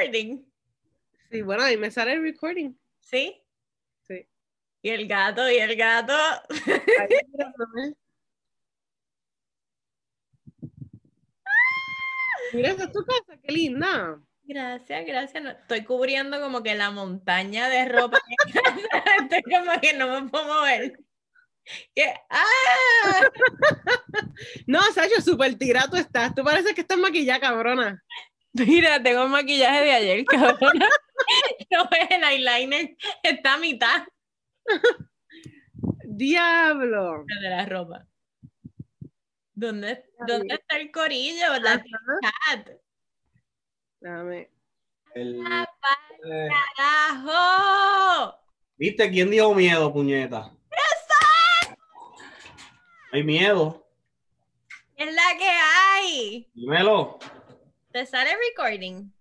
[0.00, 0.44] recording.
[1.30, 2.72] Sí, bueno, ahí me sale el recording.
[3.00, 3.42] ¿Sí?
[4.06, 4.26] Sí.
[4.82, 6.12] Y el gato, y el gato.
[6.14, 7.94] Ahí, mirándome.
[12.52, 14.20] Mira, esa es tu casa, qué linda.
[14.42, 15.42] Gracias, gracias.
[15.42, 18.18] No- estoy cubriendo como que la montaña de ropa.
[19.22, 20.98] Estoy como que no me puedo mover.
[21.94, 23.30] Que- ¡Ah!
[24.66, 26.34] No, Sacho, súper tira tú estás.
[26.34, 28.02] Tú pareces que estás maquillada, cabrona.
[28.66, 30.72] Mira, tengo maquillaje de ayer, cabrón.
[31.70, 34.04] No ves el eyeliner, está a mitad
[36.04, 37.24] Diablo.
[37.42, 38.06] de la ropa.
[39.52, 41.46] ¿Dónde, ¿dónde está el corillo?
[41.62, 42.70] La chat.
[44.00, 44.50] Dame.
[45.14, 45.68] El- ¡Ah,
[46.24, 48.38] eh, carajo!
[48.76, 50.50] ¿Viste quién dijo miedo, puñeta?
[53.12, 53.86] Hay miedo.
[54.96, 56.50] Es la que hay.
[56.54, 57.18] Dímelo.
[57.92, 59.12] ¿Te sale recording?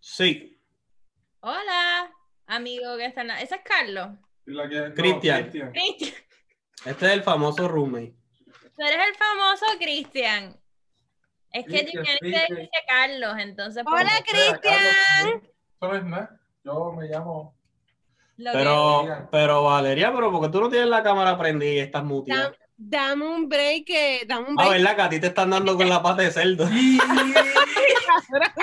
[0.00, 0.60] Sí.
[1.40, 2.12] Hola,
[2.46, 3.40] amigo que está en la...
[3.40, 4.08] ¿Ese es Carlos?
[4.46, 5.42] La que- no, Cristian.
[5.42, 5.72] Cristian.
[6.84, 8.14] Este es el famoso roommate.
[8.76, 10.58] Tú eres el famoso Cristian.
[11.52, 13.84] Es que Cristian, dice Carlos, entonces...
[13.84, 16.10] pues, Hola, Cristian.
[16.10, 16.40] Nada.
[16.64, 17.56] Yo me llamo.
[18.38, 22.02] lo que- Pero, pero Valeria, pero porque tú no tienes la cámara prendida y estás
[22.04, 22.52] muteada.
[22.88, 24.72] Dam- Dame un break, eh, dame un Ah, break.
[24.82, 24.96] ¿verdad?
[24.96, 26.66] Que a ti te están dando con la pata de cerdo.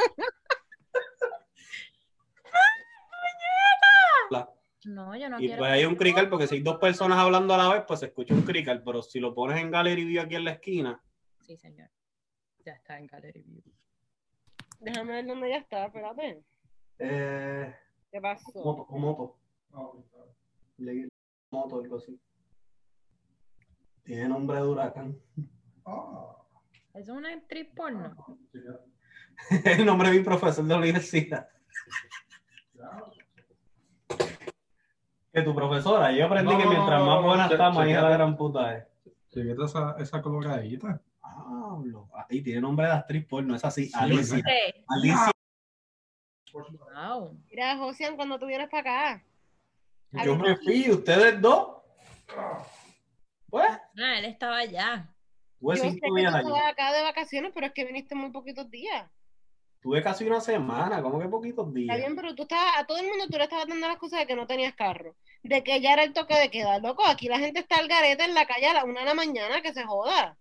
[4.86, 5.60] No, yo no Y quiero...
[5.60, 8.06] pues hay un crical, porque si hay dos personas hablando a la vez, pues se
[8.08, 8.82] escucha un crical.
[8.84, 11.02] Pero si lo pones en Gallery View aquí en la esquina,
[11.42, 11.90] Sí, señor.
[12.66, 13.62] Ya está en Gallery View.
[14.80, 16.44] Déjame ver dónde ya está, espérate.
[17.00, 17.76] eh,
[18.12, 18.52] ¿Qué pasó?
[18.64, 19.38] moto, o moto,
[20.78, 21.10] Le-
[21.52, 22.18] moto, algo así.
[24.10, 25.16] Tiene nombre de huracán.
[25.86, 26.36] ah,
[26.96, 28.16] ¿Es una actriz porno?
[28.52, 28.60] sí,
[29.66, 31.48] el nombre de mi profesor de la universidad.
[35.32, 38.10] Que tu profesora, yo aprendí No, que mientras más buena che- está, más hija la
[38.10, 38.88] gran puta es.
[39.30, 41.00] Chequete esa, esa coloradita.
[41.22, 42.10] Pablo.
[42.28, 43.92] Ahí tiene nombre de actriz porno, es así.
[43.94, 44.38] Alicia.
[44.38, 44.52] ¿verdad?
[44.74, 44.84] Sí.
[44.88, 45.32] Alicia.
[46.52, 47.40] Wow.
[47.48, 49.24] Mira, Josian, cuando tú vienes para acá.
[50.26, 51.76] Yo me fui, ustedes dos.
[53.50, 55.10] Pues, Ah, él estaba allá.
[55.60, 56.16] tuve Yo sé que cinco tú
[56.56, 56.60] allí.
[56.66, 59.10] acá de vacaciones, pero es que viniste muy poquitos días.
[59.82, 61.98] Tuve casi una semana, como que poquitos Está días.
[61.98, 64.28] bien, pero tú estabas, a todo el mundo tú le estabas dando las cosas de
[64.28, 65.16] que no tenías carro.
[65.42, 67.06] De que ya era el toque de quedar, loco.
[67.08, 69.62] Aquí la gente está al garete en la calle a la una de la mañana,
[69.62, 70.38] que se joda.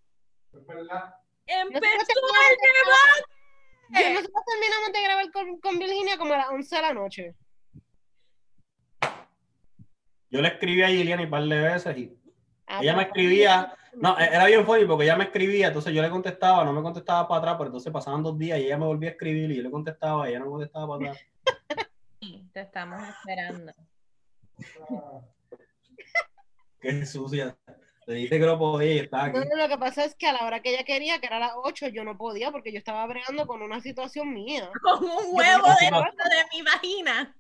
[0.53, 1.15] Es verdad.
[1.47, 2.09] ¡Empezó el terminamos,
[3.91, 4.11] debate!
[4.11, 7.35] y nosotros terminamos de grabar con, con Virginia como a las 11 de la noche.
[10.31, 12.18] Yo le escribí a Giliana un par de veces y
[12.69, 13.75] Ah, ella me escribía.
[13.95, 17.27] No, era bien funny porque ella me escribía, entonces yo le contestaba, no me contestaba
[17.27, 19.63] para atrás, pero entonces pasaban dos días y ella me volvía a escribir y yo
[19.63, 21.27] le contestaba y ella no me contestaba para atrás.
[22.53, 23.73] Te estamos esperando.
[26.81, 27.57] Qué sucia.
[28.07, 29.39] Le dije que no podía y estaba aquí.
[29.39, 31.41] No, lo que pasa es que a la hora que ella quería, que era a
[31.41, 34.71] las 8, yo no podía porque yo estaba bregando con una situación mía.
[34.83, 37.37] Con un huevo dentro de mi vagina.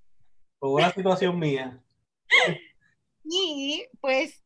[0.58, 1.82] Fue una situación mía.
[3.30, 4.42] Y pues,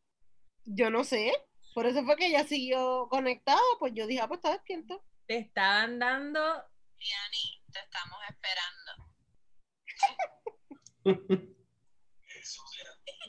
[0.64, 1.32] yo no sé.
[1.74, 3.60] Por eso fue que ella siguió conectada.
[3.78, 4.98] Pues yo dije, ah, pues está despierta.
[5.26, 6.40] Te estaban dando.
[6.98, 9.12] Diani, te estamos esperando.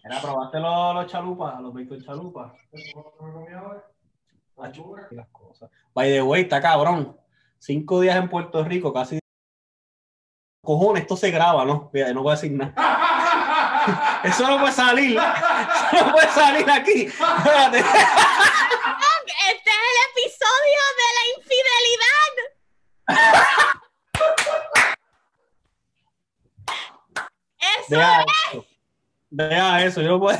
[0.03, 2.51] Era, probaste los, los chalupas, los bacon chalupas.
[4.57, 4.71] La
[5.11, 5.71] Y las cosas.
[5.93, 7.17] By the way, está cabrón.
[7.57, 9.19] Cinco días en Puerto Rico, casi.
[10.61, 11.89] Cojones, esto se graba, ¿no?
[12.13, 12.73] No voy a decir nada.
[14.23, 15.17] Eso no puede salir.
[15.17, 17.01] Eso no puede salir aquí.
[17.03, 17.79] Espérate.
[17.79, 22.33] Este es el episodio de la infidelidad.
[27.59, 28.21] Eso Deja
[28.51, 28.65] eso.
[29.29, 30.37] Deja eso, yo no puedo.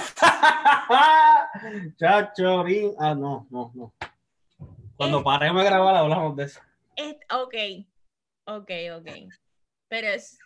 [1.98, 3.94] Chacho, rin- Ah, no, no, no.
[4.96, 6.60] Cuando paremos de grabar hablamos de eso.
[6.96, 7.16] es.
[7.32, 7.56] Ok.
[8.46, 9.08] Ok, ok.
[9.88, 10.38] Pero es.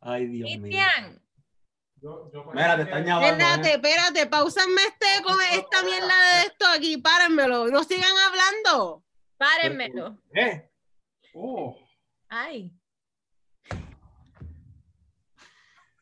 [0.00, 0.60] Ay, Dios mío.
[0.62, 1.22] Cristian,
[2.00, 3.26] Yo, yo Mira, te están llamando.
[3.44, 3.74] Espérate, ¿eh?
[3.74, 9.04] espérate, pausanme este con esta mierda de esto aquí, párenmelo, no sigan hablando.
[9.36, 10.18] párenmelo.
[10.34, 10.70] ¿Eh?
[11.34, 11.76] Oh,
[12.28, 12.72] Ay.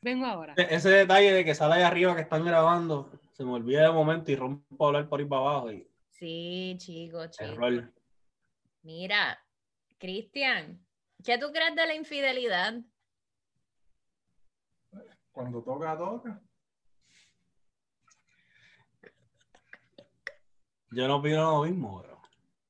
[0.00, 0.54] Vengo ahora.
[0.56, 3.90] E- Ese detalle de que sale ahí arriba que están grabando, se me olvida de
[3.92, 5.72] momento y rompo a hablar por ahí para abajo.
[5.72, 7.52] Y Sí, chicos, chicos.
[7.54, 7.92] error.
[8.82, 9.38] Mira,
[9.98, 10.84] Cristian,
[11.24, 12.74] ¿qué tú crees de la infidelidad?
[15.38, 16.40] Cuando toca, toca.
[20.90, 22.20] Yo no opino lo mismo, bro.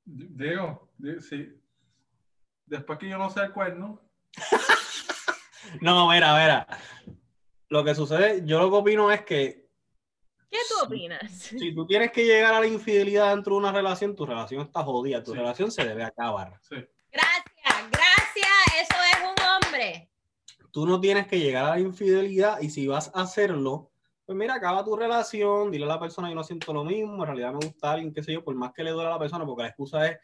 [0.04, 1.58] Digo, di- sí.
[2.66, 4.02] después que yo no sé el cuerno,
[5.80, 6.66] No, mira, mira.
[7.70, 9.66] Lo que sucede, yo lo que opino es que
[10.50, 11.30] ¿Qué tú opinas?
[11.32, 14.82] si tú tienes que llegar a la infidelidad dentro de una relación, tu relación está
[14.82, 15.38] jodida, tu Sí.
[15.38, 16.58] relación se debe acabar.
[16.60, 16.76] sí.
[17.10, 18.48] Gracias, gracias.
[18.82, 20.10] Eso es un hombre.
[20.70, 23.90] Tú no tienes que llegar a la infidelidad y si vas a hacerlo,
[24.26, 27.26] pues mira, acaba tu relación, dile a la persona yo no siento lo mismo, en
[27.26, 29.46] realidad me gusta alguien, qué sé yo, por más que le duele a la persona,
[29.46, 30.18] porque la excusa es,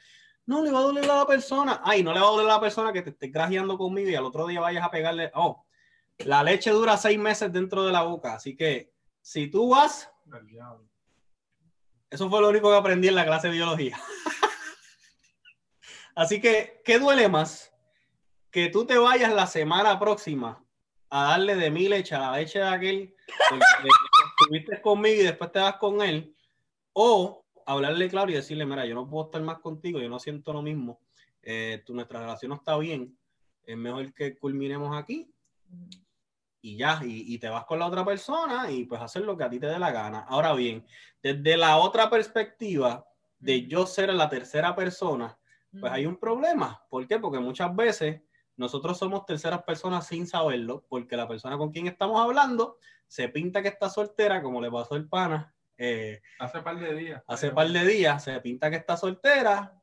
[0.47, 2.55] no le va a doler a la persona, ay, no le va a doler a
[2.55, 5.65] la persona que te esté grajeando conmigo y al otro día vayas a pegarle, oh,
[6.19, 8.93] la leche dura seis meses dentro de la boca, así que
[9.23, 10.11] si tú vas,
[12.11, 13.99] eso fue lo único que aprendí en la clase de biología.
[16.15, 17.74] Así que, ¿qué duele más?
[18.55, 20.65] Que tú te vayas la semana próxima
[21.11, 23.15] a darle de mi leche a la leche de aquel
[23.51, 23.65] porque
[24.41, 26.37] estuviste conmigo y después te vas con él,
[26.93, 30.53] o hablarle claro y decirle, mira, yo no puedo estar más contigo, yo no siento
[30.53, 31.01] lo mismo,
[31.43, 33.19] eh, tu, nuestra relación no está bien,
[33.65, 35.29] es mejor que culminemos aquí
[36.61, 39.43] y ya, y, y te vas con la otra persona y pues hacer lo que
[39.43, 40.21] a ti te dé la gana.
[40.29, 40.87] Ahora bien,
[41.21, 43.05] desde la otra perspectiva
[43.41, 45.37] de yo ser la tercera persona,
[45.81, 46.81] pues hay un problema.
[46.89, 47.19] ¿Por qué?
[47.19, 48.21] Porque muchas veces
[48.57, 53.63] nosotros somos terceras personas sin saberlo, porque la persona con quien estamos hablando se pinta
[53.63, 57.23] que está soltera, como le pasó el pana eh, Hace par de días.
[57.27, 59.81] hace par de días, se pinta que está soltera,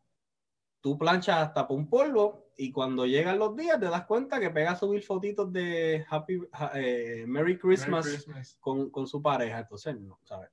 [0.80, 4.50] tú planchas hasta por un polvo y cuando llegan los días te das cuenta que
[4.50, 6.42] pega a subir fotitos de Happy
[6.76, 8.58] eh, Merry Merry Christmas Christmas.
[8.60, 9.60] con, con su pareja.
[9.60, 10.50] Entonces, no, ¿sabes?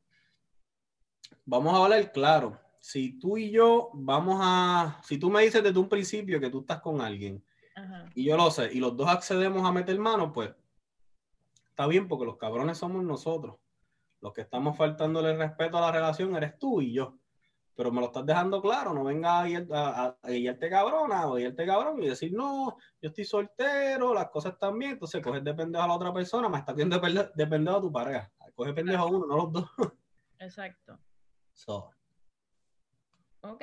[1.45, 2.59] Vamos a hablar claro.
[2.81, 6.61] Si tú y yo vamos a, si tú me dices desde un principio que tú
[6.61, 7.43] estás con alguien
[7.79, 8.07] Ajá.
[8.15, 10.51] y yo lo sé y los dos accedemos a meter mano, pues
[11.69, 13.57] está bien porque los cabrones somos nosotros.
[14.21, 17.17] Los que estamos faltándole el respeto a la relación eres tú y yo.
[17.77, 21.29] Pero me lo estás dejando claro, no venga a, guiar- a, a- a guiarte cabrona
[21.29, 25.45] o guiarte cabrón y decir, no, yo estoy soltero, las cosas están bien, entonces coges
[25.45, 27.93] de pendejo a la otra persona, me estás viendo de pende- de pendejo a tu
[27.93, 28.33] pareja.
[28.57, 29.71] Coge pendejo a uno, no los dos.
[30.41, 30.99] Exacto.
[31.53, 31.91] So,
[33.43, 33.63] Ok.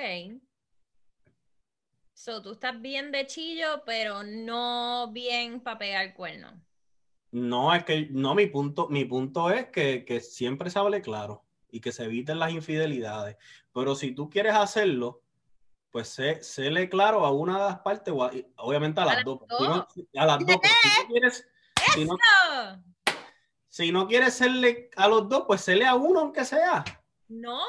[2.18, 6.58] So, tú estás bien de chillo, pero no bien para pegar cuerno.
[7.30, 11.44] no, es que, no, mi punto, mi punto es que, que siempre se hable claro
[11.70, 13.36] y que se eviten las infidelidades.
[13.74, 15.20] Pero si tú quieres hacerlo,
[15.90, 19.24] pues sé, séle claro a una de las partes, o a- obviamente a las las
[19.26, 19.40] dos.
[19.46, 19.58] dos.
[19.58, 21.48] Si no- a las dos, si no quieres,
[21.94, 22.16] si no,
[23.68, 26.82] si no quieres serle a los dos, pues séle a uno aunque sea.
[27.28, 27.60] No,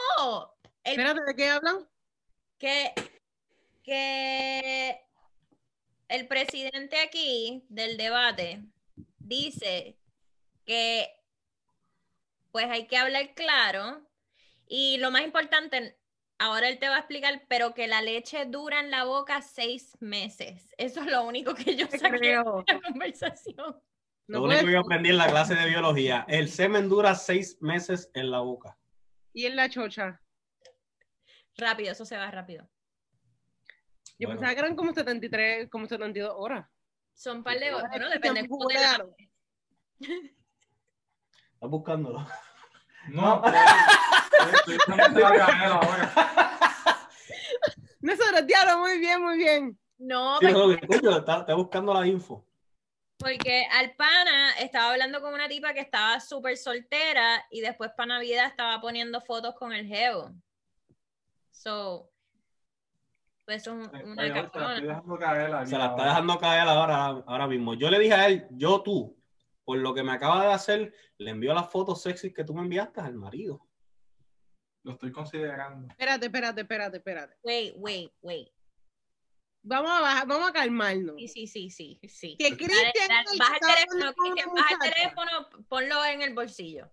[0.86, 1.86] el Espérate, ¿de qué hablan?
[2.58, 2.94] que,
[3.88, 5.00] que
[6.10, 8.62] el presidente aquí del debate
[9.18, 9.98] dice
[10.66, 11.08] que
[12.52, 14.06] pues hay que hablar claro
[14.68, 15.98] y lo más importante,
[16.38, 19.96] ahora él te va a explicar, pero que la leche dura en la boca seis
[20.02, 20.74] meses.
[20.78, 23.82] Eso es lo único que yo saqué de la conversación.
[24.28, 27.16] No Lo único puede- que yo aprendí en la clase de biología, el semen dura
[27.16, 28.78] seis meses en la boca.
[29.32, 30.22] Y en la chocha.
[31.56, 32.70] Rápido, eso se va rápido.
[34.20, 34.40] Yo Bueno.
[34.40, 36.68] pensaba que eran como 73, como 72 horas.
[37.14, 37.90] Son par de horas.
[37.90, 39.16] Bueno, Tiempo depende de cómo te la- claro.
[41.54, 42.28] Estás buscándolo.
[43.10, 44.78] No, estoy
[45.24, 46.12] ahora.
[48.02, 49.80] Nosotros, diablo, muy bien, muy bien.
[49.98, 52.46] No, Sí, porque no, escucho, está, está buscando la info.
[53.18, 58.08] Porque al pana estaba hablando con una tipa que estaba súper soltera y después para
[58.16, 60.34] Navidad estaba poniendo fotos con el geo.
[61.52, 62.12] So,
[63.48, 66.06] pues es un- una te la estoy dejando caer Se la está ahora.
[66.06, 67.76] dejando caer ahora, ahora mismo.
[67.76, 69.18] Yo le dije a él, yo tú,
[69.64, 72.62] por lo que me acaba de hacer, le envío las fotos sexy que tú me
[72.64, 73.66] enviaste al marido.
[74.84, 75.88] Lo estoy considerando.
[75.88, 77.36] Espérate, espérate, espérate, espérate.
[77.42, 78.50] Wait, wait, wait.
[79.64, 81.16] Vamos a bajar, vamos a calmarnos.
[81.18, 82.36] Sí, sí, sí, sí, sí.
[82.38, 85.32] Que Cristian dale, es el baja que el teléfono, Cristian, baja el teléfono,
[85.70, 86.92] ponlo en el bolsillo.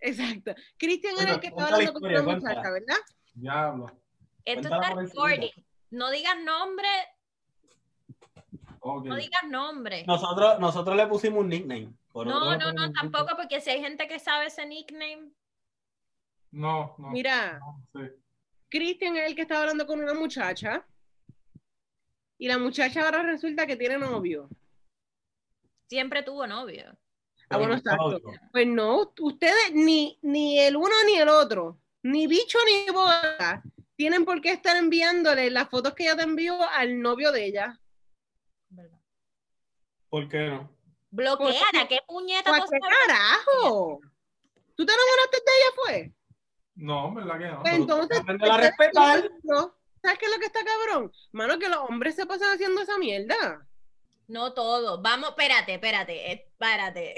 [0.00, 0.52] Exacto.
[0.78, 2.96] Cristian era el que estaba la hablando con una muchacha, ¿verdad?
[3.34, 3.86] Diablo.
[4.44, 5.50] Esto Cuéntala está recording.
[5.90, 6.88] No digas nombre,
[8.82, 10.04] no digas nombre.
[10.06, 11.92] Nosotros, nosotros le pusimos un nickname.
[12.12, 15.32] Por No, no, no, tampoco, porque si hay gente que sabe ese nickname,
[16.50, 17.10] No, no.
[17.10, 18.10] Mira, no, sí.
[18.68, 20.86] Cristian es el que estaba hablando con una muchacha.
[22.38, 24.48] Y la muchacha ahora resulta que tiene novio.
[25.88, 26.96] siempre tuvo novio.
[27.48, 28.20] Ah, bueno, exacto.
[28.52, 33.62] Pues no, ustedes ni, ni el uno ni el otro, ni bicho ni boda,
[33.96, 37.80] tienen por qué estar enviándole las fotos que ella te envió al novio de ella.
[38.68, 38.98] ¿verdad?
[40.08, 40.70] ¿Por qué no?
[41.10, 44.00] Bloqueala, ¿qué puñeta ¿Para tú qué carajo?
[44.74, 46.12] ¿Tú te enamoraste de ella, fue?
[46.74, 47.62] No, ¿verdad que no?
[47.62, 49.30] Pues entonces, Aprende a respetar.
[49.44, 49.74] ¿no?
[50.02, 51.12] ¿sabes qué es lo que está cabrón?
[51.32, 53.66] Mano, que los hombres se pasan haciendo esa mierda.
[54.28, 55.00] No todo.
[55.00, 57.14] Vamos, espérate, espérate, eh, espérate.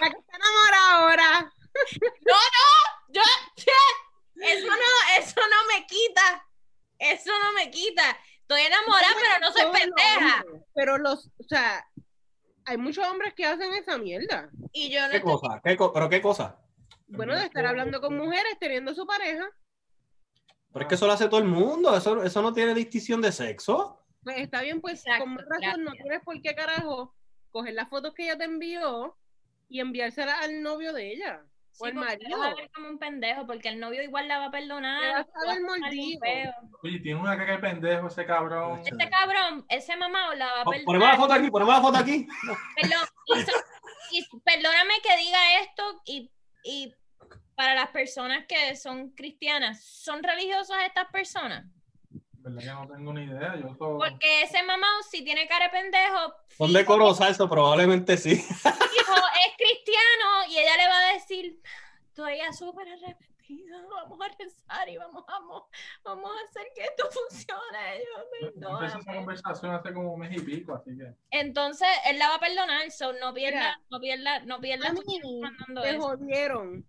[0.00, 1.52] La que está enamorada ahora.
[3.12, 3.22] Yo,
[4.36, 6.46] eso no, eso no me quita.
[7.70, 8.02] Quita.
[8.42, 10.40] Estoy enamorada, pero no soy pendeja.
[10.42, 10.62] hombres.
[10.74, 11.84] Pero los, o sea,
[12.64, 14.50] hay muchos hombres que hacen esa mierda.
[14.72, 15.60] Y yo no ¿Qué estoy- cosa?
[15.64, 16.58] ¿Qué co- ¿Pero qué cosa?
[17.08, 19.48] Bueno, de estar hablando con mujeres, teniendo su pareja.
[20.72, 21.96] Pero es que eso lo hace todo el mundo.
[21.96, 24.00] Eso, eso no tiene distinción de sexo.
[24.22, 27.14] Pues está bien, pues Exacto, con más razón no tienes por qué carajo
[27.50, 29.16] coger las fotos que ella te envió
[29.68, 31.42] y enviárselas al novio de ella.
[31.80, 32.38] O te marido.
[32.38, 35.00] vas a ver como un pendejo, porque el novio igual la va a perdonar.
[35.26, 36.20] Te vas a mordido.
[36.82, 38.80] Oye, tiene una cara de pendejo ese cabrón.
[38.84, 40.84] Este cabrón, ese mamado la va a perdonar.
[40.84, 42.26] Ponemos la foto aquí, ponemos la foto aquí.
[42.80, 43.64] Perdón, y so-
[44.12, 46.30] y perdóname que diga esto y,
[46.64, 46.94] y
[47.54, 51.64] para las personas que son cristianas, ¿son religiosas estas personas?
[52.42, 53.56] ¿Verdad que no tengo ni idea?
[53.56, 53.98] Yo todo...
[53.98, 58.36] Porque ese mamado, si tiene cara de pendejo, Son de coro salso, probablemente sí.
[58.36, 61.60] fijo, es cristiano y ella le va a decir,
[62.08, 65.64] estoy ya súper arrepentida, vamos a rezar y vamos, vamos,
[66.02, 67.98] vamos a hacer que esto funcione.
[67.98, 69.16] Yo, Yo empecé esa perdóname.
[69.16, 71.12] conversación hace como un mes y pico, así que...
[71.30, 74.94] Entonces, él la va a perdonar, so no pierda, Mira, no pierda, no pierda A
[74.94, 76.00] tu mí tiempo mandando me eso.
[76.00, 76.86] jodieron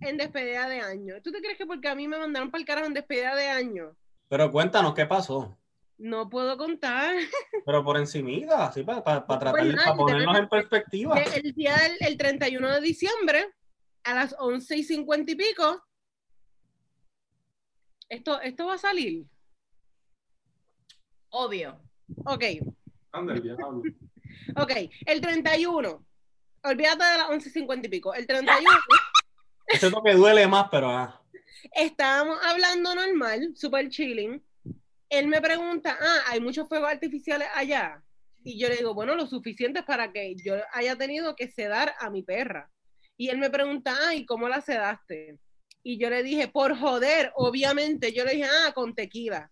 [0.00, 1.14] en despedida de año.
[1.22, 3.48] ¿Tú te crees que porque a mí me mandaron para el carajo en despedida de
[3.50, 3.94] año?
[4.30, 5.58] Pero cuéntanos qué pasó.
[5.98, 7.16] No puedo contar.
[7.66, 11.20] Pero por encimita, así para, para, para tratar, Pues nada, para ponernos en perspectiva.
[11.20, 13.52] El día del el 31 de diciembre,
[14.04, 15.84] a las 11 y 50 y pico,
[18.08, 19.26] esto, esto va a salir.
[21.30, 21.80] Obvio.
[22.24, 22.44] Ok,
[23.10, 23.82] Anda, el diablo.
[24.56, 24.72] ok.
[25.06, 26.06] El 31.
[26.62, 28.14] Olvídate de las 11 y 50 y pico.
[28.14, 28.70] El 31
[29.66, 31.19] Ese toque duele más, pero ah,
[31.72, 34.42] estábamos hablando normal, super chilling.
[35.08, 38.02] Él me pregunta, ah, hay muchos fuegos artificiales allá.
[38.44, 42.10] Y yo le digo, bueno, lo suficiente para que yo haya tenido que sedar a
[42.10, 42.70] mi perra.
[43.16, 45.38] Y él me pregunta, ah, ¿y cómo la sedaste?
[45.82, 48.12] Y yo le dije, por joder, obviamente.
[48.12, 49.50] Yo le dije, ah, con tequila.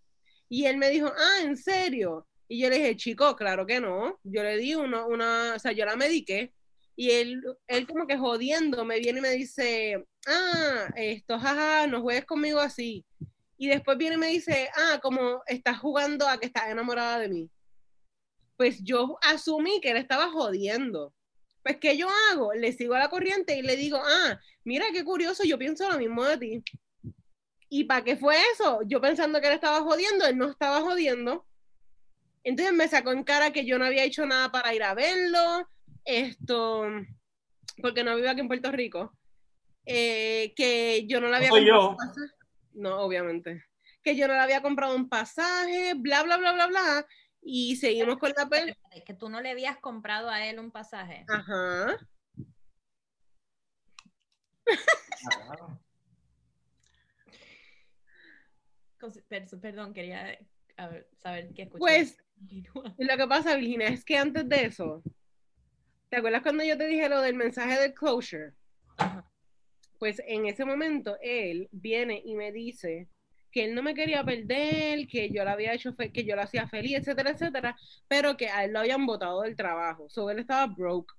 [0.49, 2.27] Y él me dijo, ah, ¿en serio?
[2.49, 4.19] Y yo le dije, chico, claro que no.
[4.23, 6.55] Yo le di una, una o sea, yo la mediqué.
[7.01, 12.03] Y él, él como que jodiendo me viene y me dice, ah, esto, jaja, no
[12.03, 13.07] juegues conmigo así.
[13.57, 17.29] Y después viene y me dice, ah, como estás jugando a que estás enamorada de
[17.29, 17.51] mí.
[18.57, 21.15] Pues yo asumí que él estaba jodiendo.
[21.63, 22.53] Pues, ¿qué yo hago?
[22.55, 25.99] Le sigo a la corriente y le digo, ah, mira qué curioso, yo pienso lo
[25.99, 26.65] mismo de ti.
[27.69, 28.81] ¿Y para qué fue eso?
[28.89, 31.47] Yo pensando que él estaba jodiendo, él no estaba jodiendo.
[32.43, 35.69] Entonces me sacó en cara que yo no había hecho nada para ir a verlo,
[36.09, 36.85] esto,
[37.83, 39.13] porque no vivo aquí en Puerto Rico,
[39.85, 41.91] eh, que yo no le había soy comprado yo.
[41.91, 42.35] un pasaje.
[42.73, 43.65] No, obviamente.
[44.03, 47.07] Que yo no le había comprado un pasaje, bla, bla, bla, bla, bla.
[47.43, 48.77] Y seguimos con la pe...
[49.05, 51.25] Que tú no le habías comprado a él un pasaje.
[51.29, 51.99] Ajá.
[59.61, 60.39] Perdón, quería
[61.23, 61.79] saber qué escuché.
[61.79, 62.17] Pues
[62.99, 65.03] lo que pasa, Virginia, es que antes de eso,
[66.09, 68.53] ¿te acuerdas cuando yo te dije lo del mensaje del closure?
[69.99, 73.09] Pues en ese momento él viene y me dice
[73.51, 76.69] que él no me quería perder, que yo lo había hecho, que yo lo hacía
[76.69, 80.09] feliz, etcétera, etcétera, pero que a él lo habían botado del trabajo.
[80.09, 81.15] So él estaba broke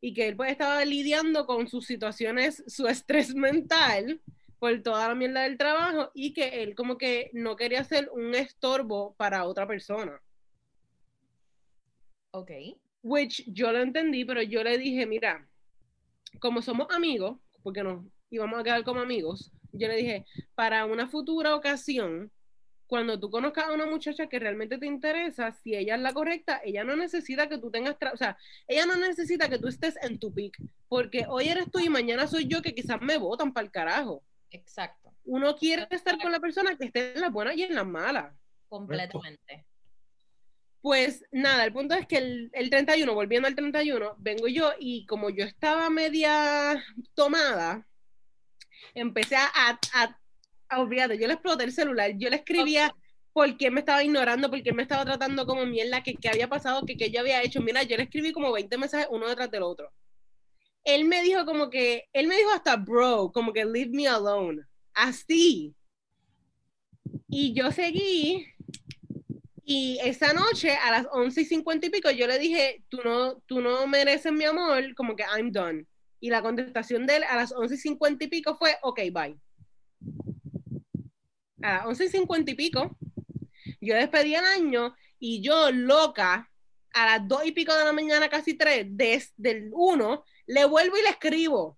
[0.00, 4.20] y que él pues estaba lidiando con sus situaciones, su estrés mental
[4.58, 8.34] por toda la mierda del trabajo y que él como que no quería ser un
[8.34, 10.20] estorbo para otra persona.
[12.32, 12.50] Ok.
[13.02, 15.48] Which yo lo entendí, pero yo le dije, mira,
[16.40, 21.08] como somos amigos, porque nos íbamos a quedar como amigos, yo le dije, para una
[21.08, 22.30] futura ocasión,
[22.86, 26.60] cuando tú conozcas a una muchacha que realmente te interesa, si ella es la correcta,
[26.64, 28.36] ella no necesita que tú tengas, tra- o sea,
[28.66, 30.56] ella no necesita que tú estés en tu pick,
[30.88, 34.24] porque hoy eres tú y mañana soy yo que quizás me votan para el carajo.
[34.50, 35.12] Exacto.
[35.24, 38.34] Uno quiere estar con la persona que esté en las buenas y en las malas.
[38.70, 39.66] Completamente.
[40.80, 45.06] Pues nada, el punto es que el, el 31, volviendo al 31, vengo yo y
[45.06, 47.86] como yo estaba media tomada,
[48.94, 50.18] empecé a, a, a,
[50.70, 52.94] a- yo le exploté el celular, yo le escribía
[53.32, 56.48] por qué me estaba ignorando, por qué me estaba tratando como mierda, que, que había
[56.48, 57.60] pasado, que, que yo había hecho.
[57.60, 59.92] Mira, yo le escribí como 20 mensajes uno detrás del otro.
[60.84, 64.62] Él me dijo como que, él me dijo hasta bro, como que leave me alone,
[64.94, 65.74] así.
[67.28, 68.46] Y yo seguí
[69.70, 73.36] y esa noche, a las 11 y 50 y pico, yo le dije, tú no,
[73.44, 75.84] tú no mereces mi amor, como que I'm done.
[76.20, 79.38] Y la contestación de él a las 11 y 50 y pico fue, ok, bye.
[81.60, 82.96] a las 11 y 50 y pico.
[83.82, 86.50] Yo despedí el año y yo, loca,
[86.94, 90.96] a las 2 y pico de la mañana, casi 3, desde el 1, le vuelvo
[90.96, 91.77] y le escribo.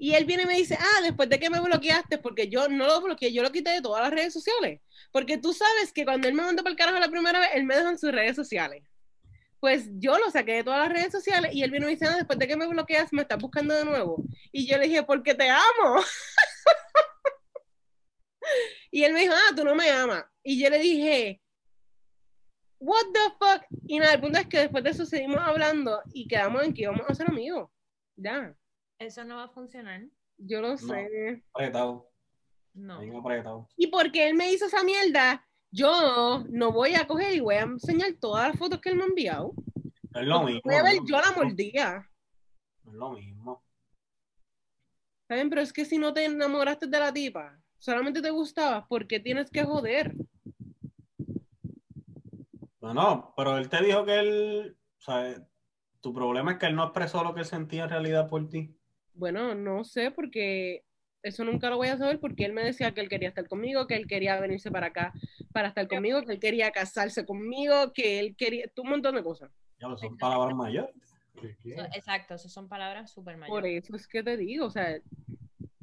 [0.00, 2.86] Y él viene y me dice, ah, después de que me bloqueaste, porque yo no
[2.86, 4.80] lo bloqueé, yo lo quité de todas las redes sociales.
[5.10, 7.64] Porque tú sabes que cuando él me mandó para el carajo la primera vez, él
[7.64, 8.84] me dejó en sus redes sociales.
[9.58, 12.06] Pues yo lo saqué de todas las redes sociales y él vino y me dice,
[12.06, 14.22] ah, después de que me bloqueas, me estás buscando de nuevo.
[14.52, 15.96] Y yo le dije, porque te amo.
[18.92, 20.24] y él me dijo, ah, tú no me amas.
[20.44, 21.42] Y yo le dije,
[22.78, 23.64] what the fuck.
[23.88, 26.82] Y nada, el punto es que después de eso seguimos hablando y quedamos en que
[26.82, 27.68] íbamos a ser amigos.
[28.14, 28.54] Ya,
[28.98, 30.02] Eso no va a funcionar.
[30.40, 31.42] yo lo sé.
[31.52, 32.10] Apretado,
[32.74, 33.00] No.
[33.00, 33.68] bien apretado.
[33.76, 37.62] Y porque él me hizo esa mierda, yo no voy a coger y voy a
[37.62, 39.52] enseñar todas las fotos que él me ha enviado.
[40.14, 40.60] Es lo mismo.
[40.64, 42.08] Voy a ver, yo la mordía.
[42.86, 43.64] Es lo mismo.
[45.28, 45.50] ¿Saben?
[45.50, 49.20] Pero es que si no te enamoraste de la tipa, solamente te gustaba, ¿por qué
[49.20, 50.14] tienes que joder?
[52.80, 55.46] No, no, pero él te dijo que él, o sea,
[56.00, 58.77] tu problema es que él no expresó lo que sentía en realidad por ti.
[59.18, 60.84] Bueno, no sé, porque
[61.24, 63.88] eso nunca lo voy a saber, porque él me decía que él quería estar conmigo,
[63.88, 65.12] que él quería venirse para acá
[65.52, 69.50] para estar conmigo, que él quería casarse conmigo, que él quería, un montón de cosas.
[69.80, 70.94] Ya lo son palabras mayores.
[71.94, 73.84] Exacto, esas son palabras súper Por mayores.
[73.84, 74.96] eso es que te digo, o sea,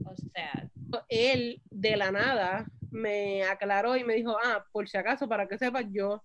[0.05, 0.69] O sea,
[1.09, 5.57] él de la nada me aclaró y me dijo, ah, por si acaso, para que
[5.57, 6.23] sepas, yo,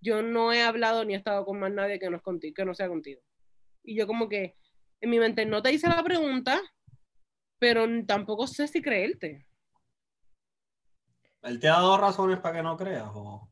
[0.00, 2.64] yo no he hablado ni he estado con más nadie que no, es contigo, que
[2.64, 3.20] no sea contigo.
[3.84, 4.56] Y yo como que
[5.00, 6.60] en mi mente no te hice la pregunta,
[7.58, 9.46] pero tampoco sé si creerte.
[11.42, 13.08] ¿Él te ha dado razones para que no creas?
[13.14, 13.48] O...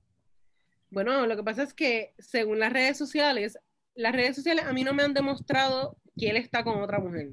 [0.91, 3.59] Bueno, lo que pasa es que según las redes sociales,
[3.95, 7.33] las redes sociales a mí no me han demostrado que él está con otra mujer.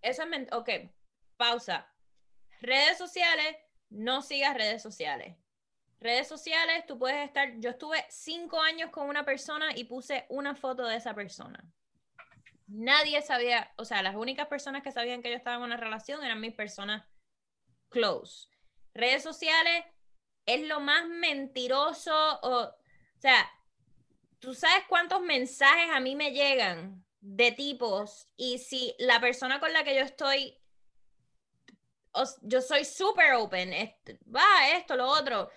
[0.00, 0.56] eso es mentira.
[0.56, 0.70] Ok,
[1.36, 1.88] pausa.
[2.60, 3.56] Redes sociales,
[3.90, 5.36] no sigas redes sociales.
[6.00, 7.58] Redes sociales, tú puedes estar.
[7.58, 11.62] Yo estuve cinco años con una persona y puse una foto de esa persona.
[12.74, 16.24] Nadie sabía, o sea, las únicas personas que sabían que yo estaba en una relación
[16.24, 17.04] eran mis personas
[17.90, 18.48] close.
[18.94, 19.84] Redes sociales
[20.46, 22.74] es lo más mentiroso, o, o
[23.20, 23.50] sea,
[24.40, 29.72] tú sabes cuántos mensajes a mí me llegan de tipos y si la persona con
[29.72, 30.58] la que yo estoy,
[32.12, 33.70] os- yo soy súper open,
[34.34, 35.48] va esto, lo otro,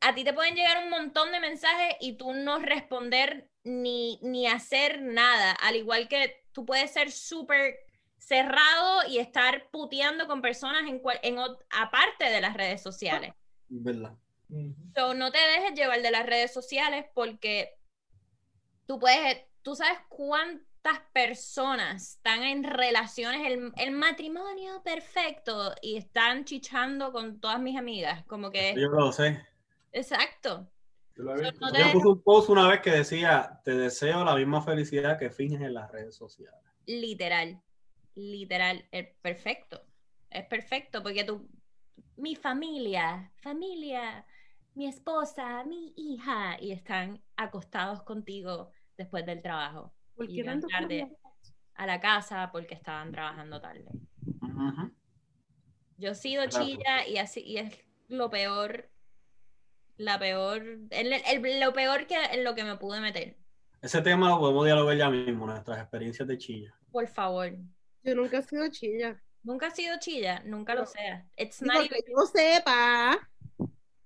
[0.00, 4.46] a ti te pueden llegar un montón de mensajes y tú no responder ni, ni
[4.46, 7.78] hacer nada, al igual que tú puedes ser súper
[8.18, 11.38] cerrado y estar puteando con personas en, cual- en
[11.70, 13.32] aparte de las redes sociales.
[13.68, 14.14] ¿Verdad?
[14.94, 17.76] So, no te dejes llevar de las redes sociales porque
[18.86, 26.44] tú puedes, tú sabes cuántas personas están en relaciones, el, el matrimonio perfecto y están
[26.44, 29.44] chichando con todas mis amigas, como que, Yo lo sé.
[29.96, 30.70] Exacto.
[31.16, 31.60] Yo lo he visto.
[31.66, 35.18] No te- Yo puse un post una vez que decía, te deseo la misma felicidad
[35.18, 36.60] que finges en las redes sociales.
[36.86, 37.60] Literal,
[38.14, 39.82] literal, es perfecto.
[40.30, 41.48] Es perfecto porque tú,
[42.16, 44.24] mi familia, familia,
[44.74, 49.94] mi esposa, mi hija, y están acostados contigo después del trabajo.
[50.14, 51.08] ¿Por qué tanto tarde?
[51.78, 53.84] a la casa porque estaban trabajando tarde.
[55.98, 56.66] Yo he sido Exacto.
[56.66, 57.78] chilla y así y es
[58.08, 58.90] lo peor,
[59.96, 63.36] la peor, el- el- lo peor que en lo que me pude meter.
[63.82, 66.74] Ese tema lo podemos dialogar ya mismo, nuestras experiencias de chilla.
[66.90, 67.52] Por favor.
[68.02, 69.20] Yo nunca he sido chilla.
[69.42, 70.86] Nunca has sido chilla, nunca lo No.
[70.86, 71.24] seas.
[71.36, 73.28] It's not porque even- yo sepa.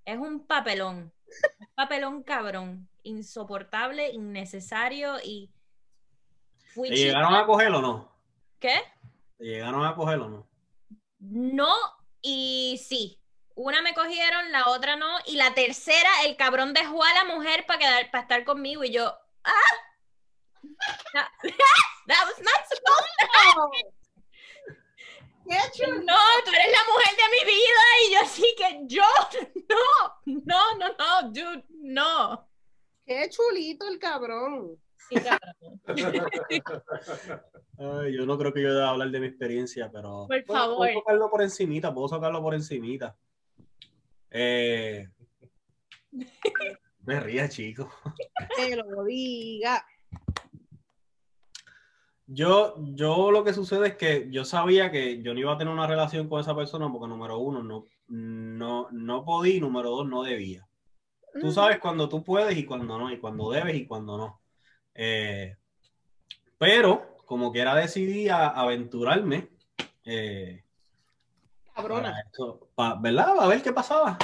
[0.05, 1.13] es un papelón.
[1.61, 2.89] Un papelón cabrón.
[3.03, 5.51] Insoportable, innecesario y
[6.75, 8.13] fui ¿Te llegaron a coger o no?
[8.59, 8.75] ¿Qué?
[9.39, 10.47] ¿Te llegaron a coger o no?
[11.21, 11.73] No
[12.21, 13.20] y sí.
[13.63, 15.19] Una me cogieron, la otra no.
[15.27, 18.85] Y la tercera, el cabrón dejó a la mujer para quedar, para estar conmigo.
[18.85, 19.73] Y yo, ¡ah!
[21.13, 21.29] That,
[22.07, 23.71] that was not supposed to-
[26.05, 27.83] No, tú eres la mujer de mi vida.
[28.07, 29.03] Y yo así que yo,
[29.69, 32.49] no, no, no, no, dude, no.
[33.05, 34.81] ¡Qué chulito el cabrón!
[35.09, 35.55] Sí, cabrón.
[37.79, 40.77] Ay, yo no creo que yo deba hablar de mi experiencia, pero Por puedo, favor.
[40.79, 43.17] puedo tocarlo por encimita, puedo tocarlo por encimita.
[44.31, 45.09] Eh...
[47.05, 47.91] Me rías, chico.
[48.57, 49.85] Que lo diga.
[52.27, 55.73] Yo, yo lo que sucede es que yo sabía que yo no iba a tener
[55.73, 60.09] una relación con esa persona porque número uno, no, no, no podía y número dos,
[60.09, 60.69] no debía.
[61.41, 64.41] Tú sabes cuando tú puedes y cuando no, y cuando debes y cuando no.
[64.95, 65.57] Eh,
[66.59, 69.49] pero, como quiera decidí a aventurarme.
[70.05, 70.65] eh,
[71.81, 72.11] cabrona.
[72.11, 73.39] para eso, pa- ¿verdad?
[73.41, 74.19] A ver qué pasaba.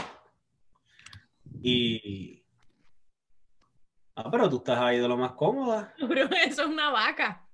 [1.63, 2.43] Y.
[4.15, 5.95] Ah, pero tú estás ahí de lo más cómoda.
[6.47, 7.47] Eso es una vaca.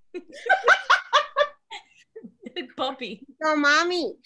[2.55, 3.27] El puppy.
[3.41, 4.17] No, mami.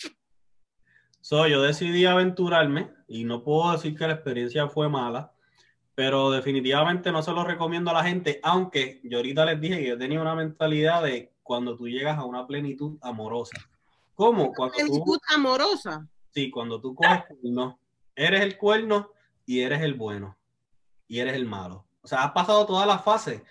[1.21, 5.33] So, yo decidí aventurarme y no puedo decir que la experiencia fue mala,
[5.95, 9.89] pero definitivamente no se lo recomiendo a la gente, aunque yo ahorita les dije que
[9.89, 13.57] yo tenía una mentalidad de cuando tú llegas a una plenitud amorosa.
[14.17, 14.53] ¿Cómo?
[14.53, 16.09] Cuando tú, Plenitud amorosa.
[16.31, 17.79] sí, cuando tú coges cuerno,
[18.17, 19.13] eres el cuerno
[19.45, 20.37] y eres el bueno
[21.07, 21.87] y eres el malo.
[22.03, 23.43] O sea, has pasado todas las fases.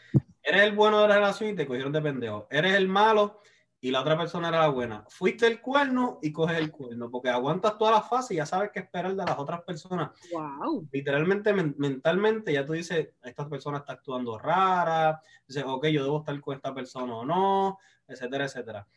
[0.43, 2.47] Eres el bueno de la relación y te cogieron de pendejo.
[2.51, 3.39] Eres el malo
[3.81, 5.05] y la otra persona era la buena.
[5.09, 8.71] Fuiste el cuerno y coges el cuerno, porque aguantas todas las fases y ya sabes
[8.73, 10.09] qué esperar de las otras personas.
[10.31, 10.87] Wow.
[10.91, 16.19] Literalmente, men- mentalmente, ya tú dices, esta persona está actuando rara, dices, ok, yo debo
[16.19, 18.87] estar con esta persona o no, etcétera, etcétera.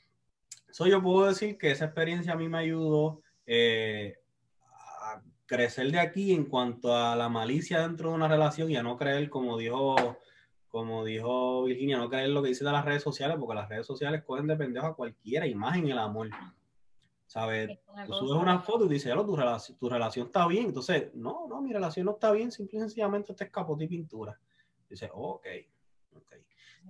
[0.71, 4.19] So, yo puedo decir que esa experiencia a mí me ayudó eh,
[5.03, 8.83] a crecer de aquí en cuanto a la malicia dentro de una relación y a
[8.83, 10.19] no creer, como dijo,
[10.69, 13.87] como dijo Virginia, no creer lo que dicen de las redes sociales, porque las redes
[13.87, 16.29] sociales cogen de pendejo a cualquiera, imagen el amor.
[17.27, 17.79] ¿Sabes?
[18.07, 20.67] Tú subes una foto y dices, "Yalo, tu, relación, tu relación está bien.
[20.67, 24.39] Entonces, no, no, mi relación no está bien, simple y sencillamente te escapote y pintura.
[24.89, 25.47] Dice, ok,
[26.17, 26.33] ok.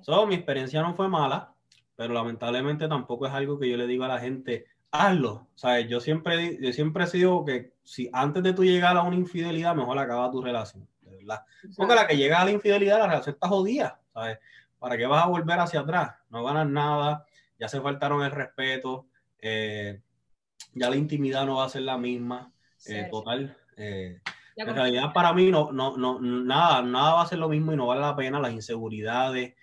[0.03, 1.53] So, mi experiencia no fue mala,
[1.99, 5.49] pero lamentablemente tampoco es algo que yo le digo a la gente, hazlo.
[5.57, 5.89] ¿Sabes?
[5.89, 9.75] Yo siempre, yo siempre he sido que si antes de tú llegar a una infidelidad,
[9.75, 11.41] mejor acaba tu relación, de verdad.
[11.77, 14.39] Porque la que llega a la infidelidad, la relación está jodida, ¿sabes?
[14.79, 16.15] ¿Para qué vas a volver hacia atrás?
[16.31, 17.27] No ganas nada,
[17.59, 19.09] ya se faltaron el respeto,
[19.41, 20.01] eh,
[20.75, 22.53] ya la intimidad no va a ser la misma,
[22.87, 23.57] eh, total.
[23.77, 24.21] eh,
[24.55, 27.77] en realidad para mí no, no, no, nada, nada va a ser lo mismo y
[27.77, 29.57] no vale la pena las inseguridades,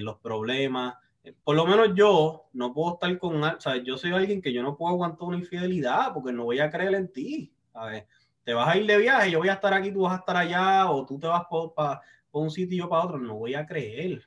[0.00, 0.96] los problemas.
[1.44, 3.82] Por lo menos yo no puedo estar con, al- ¿sabes?
[3.84, 6.94] Yo soy alguien que yo no puedo aguantar una infidelidad porque no voy a creer
[6.94, 8.04] en ti, ¿sabes?
[8.44, 10.36] Te vas a ir de viaje, yo voy a estar aquí, tú vas a estar
[10.36, 12.00] allá, o tú te vas para
[12.32, 14.22] un sitio y yo para otro, no voy a creer.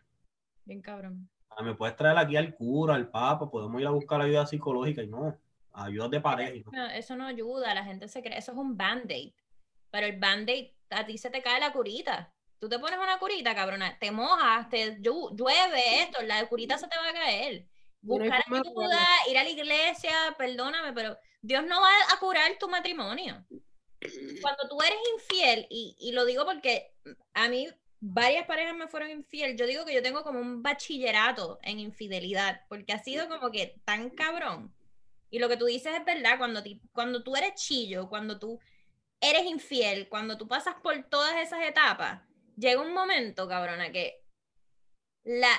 [0.65, 1.29] Bien cabrón.
[1.49, 5.01] Ah, me puedes traer aquí al cura, al papa, podemos ir a buscar ayuda psicológica
[5.03, 5.37] y no,
[5.71, 6.69] ayuda de pareja.
[6.71, 9.33] No, eso no ayuda, la gente se cree, eso es un band-aid.
[9.91, 12.33] Pero el band-aid, a ti se te cae la curita.
[12.59, 16.87] Tú te pones una curita, cabrona, te mojas, te llu- llueve esto, la curita se
[16.87, 17.65] te va a caer.
[18.01, 18.43] Buscar
[18.89, 23.45] ayuda, ir a la iglesia, perdóname, pero Dios no va a curar tu matrimonio.
[24.41, 26.93] Cuando tú eres infiel, y, y lo digo porque
[27.33, 27.67] a mí
[27.99, 32.61] varias parejas me fueron infiel, yo digo que yo tengo como un bachillerato en infidelidad,
[32.69, 34.73] porque ha sido como que tan cabrón.
[35.29, 38.59] Y lo que tú dices es verdad, cuando, ti- cuando tú eres chillo, cuando tú
[39.21, 42.21] eres infiel, cuando tú pasas por todas esas etapas,
[42.59, 44.25] llega un momento, cabrona, que
[45.23, 45.51] la,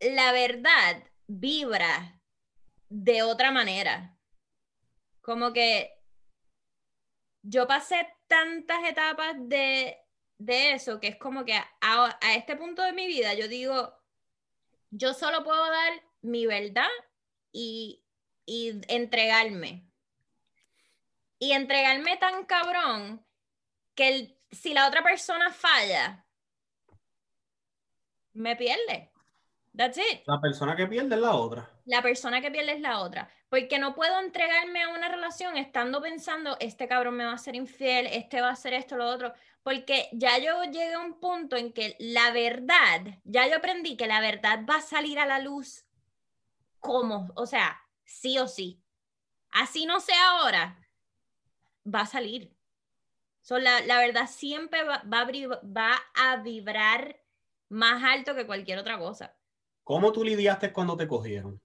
[0.00, 2.20] la verdad vibra
[2.88, 4.18] de otra manera.
[5.20, 5.94] Como que
[7.42, 9.98] yo pasé tantas etapas de,
[10.38, 13.94] de eso que es como que a, este punto de mi vida yo digo,
[14.90, 16.88] yo solo puedo dar mi verdad
[17.52, 18.04] y,
[18.46, 19.84] y entregarme.
[21.38, 23.24] Y entregarme tan cabrón
[23.94, 26.24] que el- si la otra persona falla,
[28.34, 29.10] me pierde.
[29.76, 30.22] That's it.
[30.26, 31.70] La persona que pierde es la otra.
[31.84, 33.30] La persona que pierde es la otra.
[33.48, 37.54] Porque no puedo entregarme a una relación estando pensando, este cabrón me va a ser
[37.54, 39.32] infiel, este va a hacer esto, lo otro.
[39.62, 44.06] Porque ya yo llegué a un punto en que la verdad, ya yo aprendí que
[44.06, 45.84] la verdad va a salir a la luz
[46.80, 48.82] como, o sea, sí o sí.
[49.50, 50.78] Así no sea ahora,
[51.86, 52.57] va a salir.
[53.48, 57.20] So, la, la verdad siempre va, va a bri- va a vibrar
[57.68, 59.34] más alto que cualquier otra cosa.
[59.82, 61.60] ¿Cómo tú lidiaste cuando te cogieron?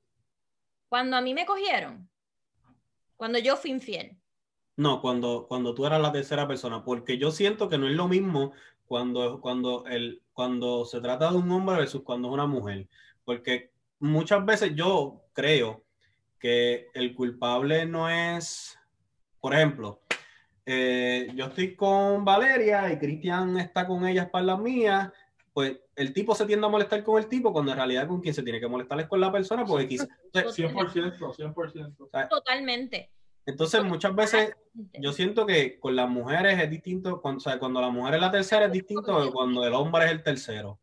[0.87, 2.09] Cuando a mí me cogieron,
[3.17, 4.19] cuando yo fui infiel,
[4.75, 8.07] No, cuando, cuando tú eras la tercera persona, porque yo siento que no es lo
[8.07, 8.53] mismo
[8.85, 12.87] cuando, cuando, el, cuando se trata de un hombre versus cuando es una mujer,
[13.23, 15.83] porque muchas veces yo creo
[16.39, 18.79] que el culpable no es,
[19.41, 20.02] por ejemplo,
[20.65, 25.11] eh, yo estoy con Valeria y Cristian está con ella a espaldas mías,
[25.53, 28.33] pues el tipo se tiende a molestar con el tipo cuando en realidad con quien
[28.33, 30.09] se tiene que molestar es con la persona, porque quizás...
[30.33, 32.29] 100%, 100%.
[32.29, 33.11] totalmente.
[33.45, 34.55] Entonces muchas veces
[34.99, 38.21] yo siento que con las mujeres es distinto, cuando, o sea, cuando la mujer es
[38.21, 40.79] la tercera es distinto que cuando el hombre es el tercero.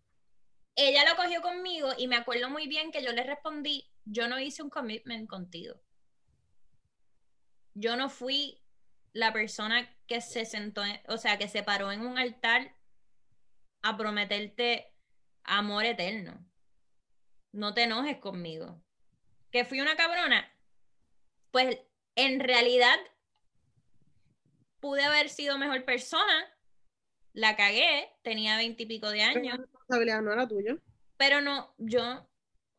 [0.77, 4.39] Ella lo cogió conmigo y me acuerdo muy bien que yo le respondí, yo no
[4.39, 5.75] hice un commitment contigo.
[7.75, 8.61] Yo no fui
[9.13, 12.75] la persona que se sentó, en- o sea, que se paró en un altar
[13.83, 14.93] a prometerte
[15.45, 16.47] amor eterno.
[17.53, 18.83] No te enojes conmigo.
[19.51, 20.49] Que fui una cabrona.
[21.51, 21.79] Pues
[22.15, 22.97] en realidad
[24.81, 26.47] pude haber sido mejor persona,
[27.33, 30.77] la cagué, tenía veintipico de La años, responsabilidad no era tuya.
[31.17, 32.29] pero no, yo,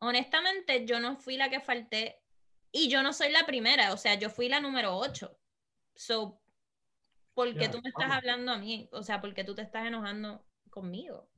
[0.00, 2.20] honestamente, yo no fui la que falté
[2.72, 5.38] y yo no soy la primera, o sea, yo fui la número ocho.
[5.94, 6.40] So,
[7.34, 8.16] ¿por qué tú me estás vamos.
[8.16, 8.88] hablando a mí?
[8.92, 11.28] O sea, ¿por qué tú te estás enojando conmigo?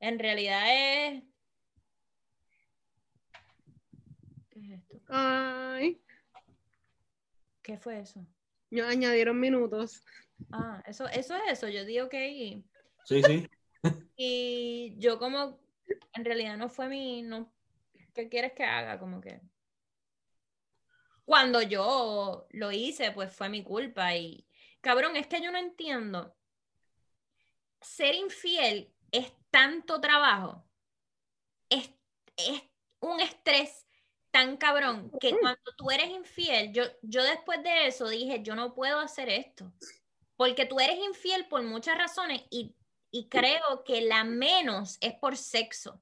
[0.00, 1.22] En realidad es...
[4.50, 4.98] ¿Qué es esto?
[5.08, 6.02] Ay,
[7.62, 8.24] ¿Qué fue eso?
[8.70, 10.02] no añadieron minutos.
[10.52, 11.68] Ah, eso, eso es eso.
[11.68, 12.62] Yo digo que
[13.04, 13.48] Sí, sí.
[14.16, 15.60] y yo como
[16.14, 17.52] en realidad no fue mi, no,
[18.14, 18.98] ¿qué quieres que haga?
[18.98, 19.40] Como que
[21.26, 24.46] cuando yo lo hice, pues fue mi culpa y
[24.80, 26.34] cabrón, es que yo no entiendo.
[27.80, 30.64] Ser infiel es tanto trabajo,
[31.68, 31.90] es,
[32.36, 32.62] es
[33.00, 33.86] un estrés
[34.30, 38.74] tan cabrón que cuando tú eres infiel, yo, yo después de eso dije, yo no
[38.74, 39.72] puedo hacer esto,
[40.36, 42.76] porque tú eres infiel por muchas razones y,
[43.10, 46.00] y creo que la menos es por sexo.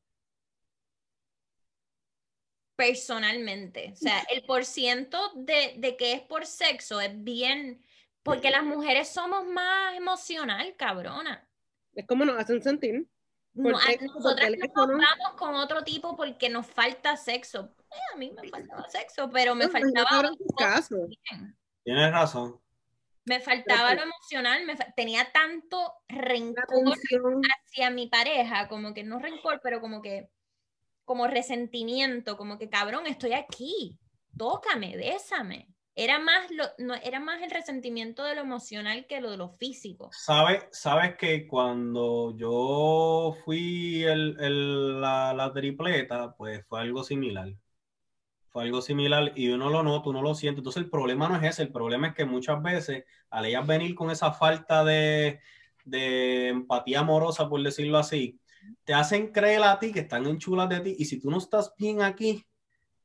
[2.77, 7.85] Personalmente, o sea, el por ciento de, de que es por sexo es bien,
[8.23, 11.49] porque las mujeres somos más emocional, cabrona.
[11.95, 13.07] Es como nos hacen sentir.
[13.53, 17.73] No, nosotras nos vamos con otro tipo porque nos falta sexo.
[17.93, 20.97] Eh, a mí me faltaba sexo, pero me No, imagínate faltaba caso.
[21.85, 22.61] Tienes razón.
[23.27, 26.67] Me faltaba Pero- lo emocional, me fa- tenía tanto rencor
[27.67, 30.29] hacia mi pareja, como que no rencor, pero como que,
[31.05, 33.99] como resentimiento, como que cabrón, estoy aquí,
[34.37, 35.69] tócame, bésame.
[35.95, 39.49] Era más, lo, no, era más el resentimiento de lo emocional que lo de lo
[39.51, 40.17] físico.
[40.17, 47.53] ¿Sabes, sabes que cuando yo fui el, el- la, la tripleta, pues fue algo similar.
[48.51, 50.61] Fue algo similar y uno lo nota, uno lo siente.
[50.61, 53.95] Entonces el problema no es ese, el problema es que muchas veces al ellas venir
[53.97, 55.41] con esa falta de,
[55.85, 58.41] de empatía amorosa, por decirlo así,
[58.85, 61.75] te hacen creer a ti que están enchulas de ti y si tú no estás
[61.79, 62.45] bien aquí,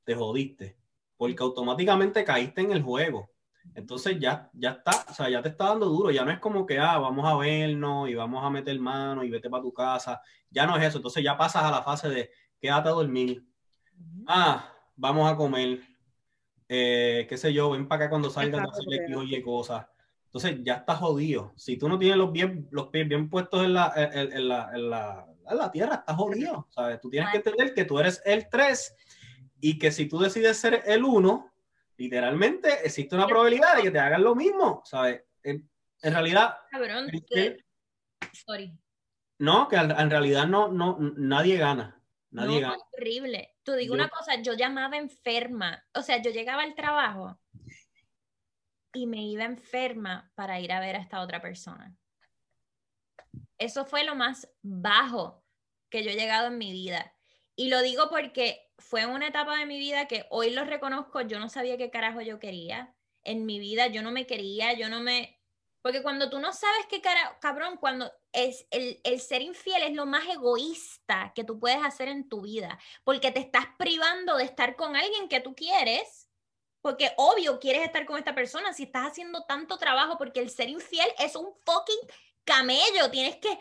[0.04, 0.78] te jodiste,
[1.18, 3.30] porque automáticamente caíste en el juego.
[3.76, 6.66] Entonces ya, ya está, o sea, ya te está dando duro, ya no es como
[6.66, 10.22] que, ah, vamos a vernos y vamos a meter mano y vete para tu casa,
[10.50, 13.46] ya no es eso, entonces ya pasas a la fase de quédate a dormir,
[14.28, 15.82] ah, vamos a comer,
[16.68, 19.86] eh, qué sé yo, ven para acá cuando salgas a hacerle X, oye cosas.
[20.26, 21.54] Entonces ya estás jodido.
[21.56, 24.70] Si tú no tienes los, bien, los pies bien puestos en la, en, en la,
[24.76, 26.68] en la, en la tierra, estás jodido.
[26.72, 27.00] ¿sabes?
[27.02, 28.96] Tú tienes que entender que tú eres el 3
[29.62, 31.52] y que si tú decides ser el 1,
[31.98, 34.82] literalmente existe una probabilidad de que te hagan lo mismo.
[34.86, 35.24] ¿sabes?
[35.44, 35.70] En,
[36.02, 37.58] en realidad, Cabrón, que-
[38.46, 38.74] sorry.
[39.40, 41.96] no, que en realidad no, no, nadie gana.
[42.32, 42.78] No, Nadie gana.
[42.92, 43.56] horrible.
[43.64, 45.84] Tú digo Yo- una cosa, yo llamaba enferma.
[45.96, 47.40] O sea, yo llegaba al trabajo
[48.94, 51.96] y me iba enferma para ir a ver a esta otra persona.
[53.60, 55.44] Eso fue lo más bajo
[55.90, 57.14] que yo he llegado en mi vida.
[57.56, 61.40] Y lo digo porque fue una etapa de mi vida que hoy lo reconozco, yo
[61.40, 62.96] no sabía qué carajo yo quería.
[63.24, 65.42] En mi vida yo no me quería, yo no me...
[65.82, 69.94] Porque cuando tú no sabes qué cara, cabrón, cuando es el, el ser infiel es
[69.94, 74.44] lo más egoísta que tú puedes hacer en tu vida, porque te estás privando de
[74.44, 76.30] estar con alguien que tú quieres,
[76.82, 80.70] porque obvio quieres estar con esta persona si estás haciendo tanto trabajo, porque el ser
[80.70, 82.10] infiel es un fucking
[82.46, 83.58] camello, tienes que,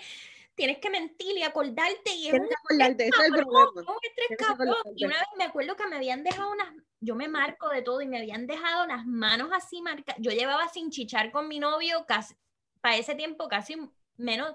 [0.55, 4.83] tienes que mentir y acordarte y es acordarte, ese es el problema.
[4.97, 6.69] Y una vez me acuerdo que me habían dejado unas,
[7.01, 10.21] yo me marco de todo y me habían dejado las manos así marcadas.
[10.21, 12.35] Yo llevaba sin chichar con mi novio casi,
[12.81, 13.77] para ese tiempo casi
[14.17, 14.55] menos,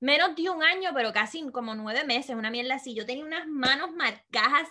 [0.00, 2.94] menos de un año, pero casi como nueve meses, una mierda así.
[2.94, 4.68] Yo tenía unas manos marcadas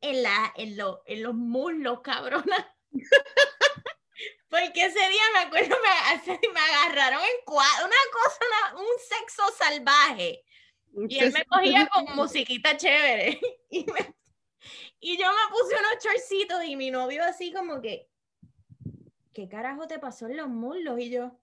[0.00, 2.74] en, la, en, lo- en los muslos, cabrona.
[4.50, 5.88] Porque ese día me acuerdo, me,
[6.52, 8.38] me agarraron en cuadro, una cosa,
[8.72, 10.44] una- un sexo salvaje.
[11.08, 13.40] Y él me cogía con musiquita chévere.
[13.70, 14.14] Y, me-
[14.98, 18.08] y yo me puse unos chorcitos y mi novio así como que,
[19.34, 20.98] ¿qué carajo te pasó en los muslos?
[20.98, 21.38] Y yo,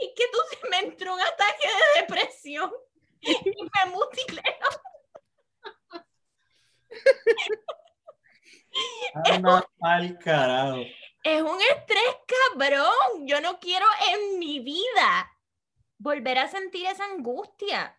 [0.00, 0.38] y que tú
[0.70, 2.72] me entró un ataque de depresión
[3.20, 4.42] y me mutilé.
[9.24, 10.82] Anda al carajo.
[11.22, 12.16] Es un estrés
[12.54, 13.26] cabrón.
[13.26, 15.30] Yo no quiero en mi vida
[15.98, 17.96] volver a sentir esa angustia.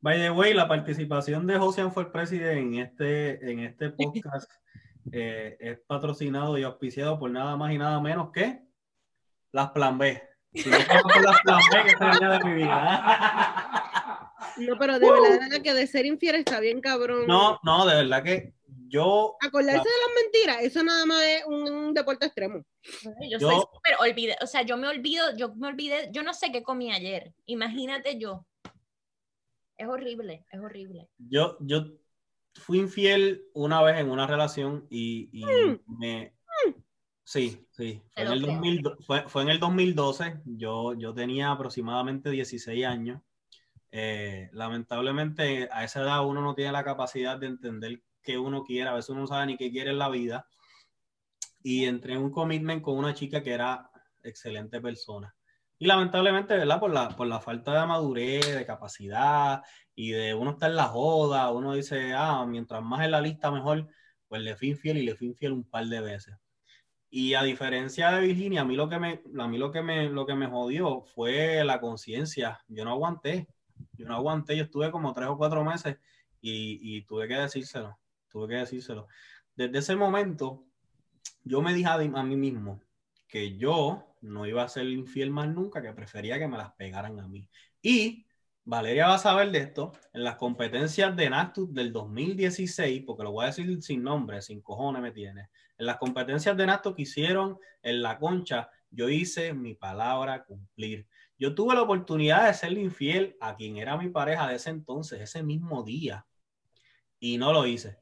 [0.00, 4.50] By the way, la participación de José for President en este, en este podcast
[5.12, 8.62] eh, es patrocinado y auspiciado por nada más y nada menos que
[9.50, 10.22] las Plan B.
[10.54, 13.64] Si no por las Plan B, que de mi vida.
[14.58, 17.26] No, pero de verdad, de verdad que de ser infiel está bien cabrón.
[17.26, 18.54] No, no, de verdad que
[18.88, 19.36] yo.
[19.40, 22.64] Acordarse de las mentiras, eso nada más es un, un deporte extremo.
[23.30, 26.34] Yo, Yo- soy súper olvidé, o sea, yo me olvido, yo me olvidé, yo no
[26.34, 27.32] sé qué comí ayer.
[27.46, 28.46] Imagínate yo.
[29.76, 31.08] Es horrible, es horrible.
[31.18, 31.84] Yo, yo
[32.54, 35.44] fui infiel una vez en una relación y, y
[35.86, 36.34] me.
[37.22, 38.02] Sí, sí.
[38.14, 38.54] Fue en, el creo.
[38.54, 40.40] 2000 fue, fue en el 2012.
[40.46, 43.20] Yo, yo tenía aproximadamente 16 años.
[43.90, 48.88] Eh, lamentablemente, a esa edad uno no tiene la capacidad de entender qué uno quiere.
[48.90, 50.46] A veces uno no sabe ni qué quiere en la vida.
[51.62, 53.90] Y entré en un commitment con una chica que era
[54.22, 55.34] excelente persona.
[55.78, 56.80] Y lamentablemente, ¿verdad?
[56.80, 59.62] Por la, por la falta de madurez, de capacidad
[59.94, 63.50] y de uno estar en la joda, uno dice, ah, mientras más en la lista
[63.50, 63.88] mejor,
[64.26, 66.36] pues le fui infiel y le fui infiel un par de veces.
[67.10, 70.08] Y a diferencia de Virginia, a mí lo que me, a mí lo que me,
[70.10, 72.60] lo que me jodió fue la conciencia.
[72.68, 73.48] Yo no aguanté,
[73.92, 75.96] yo no aguanté, yo estuve como tres o cuatro meses
[76.40, 79.08] y, y tuve que decírselo, tuve que decírselo.
[79.54, 80.64] Desde ese momento,
[81.42, 82.80] yo me dije a, mí mismo
[83.26, 87.18] que yo no iba a ser infiel más nunca, que prefería que me las pegaran
[87.20, 87.48] a mí.
[87.82, 88.26] Y
[88.64, 93.32] Valeria va a saber de esto en las competencias de Nactus del 2016, porque lo
[93.32, 95.48] voy a decir sin nombre, sin cojones me tiene.
[95.78, 101.06] En las competencias de Nactus que hicieron en la concha, yo hice mi palabra cumplir.
[101.38, 105.20] Yo tuve la oportunidad de serle infiel a quien era mi pareja de ese entonces,
[105.20, 106.26] ese mismo día,
[107.20, 107.98] y no lo hice.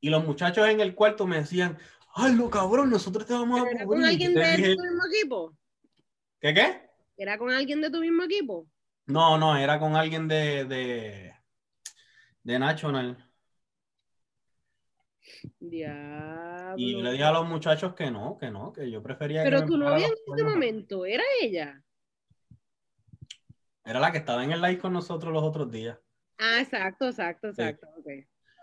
[0.00, 1.78] Y los muchachos en el cuarto me decían,
[2.14, 4.06] hazlo cabrón, nosotros te vamos a ¿Era con cubrir".
[4.06, 5.56] alguien de dije, tu mismo equipo?
[6.40, 6.80] ¿Qué qué?
[7.16, 8.66] ¿Era con alguien de tu mismo equipo?
[9.06, 11.34] No, no, era con alguien de, de,
[12.42, 13.16] de National.
[15.60, 16.74] Diablo.
[16.76, 19.50] Y yo le dije a los muchachos que no, que no, que yo prefería que
[19.50, 21.82] Pero me tu novia en ese momento, ¿era ella?
[23.84, 25.98] Era la que estaba en el live con nosotros los otros días.
[26.38, 27.86] Ah, exacto, exacto, exacto.
[27.98, 28.08] ok.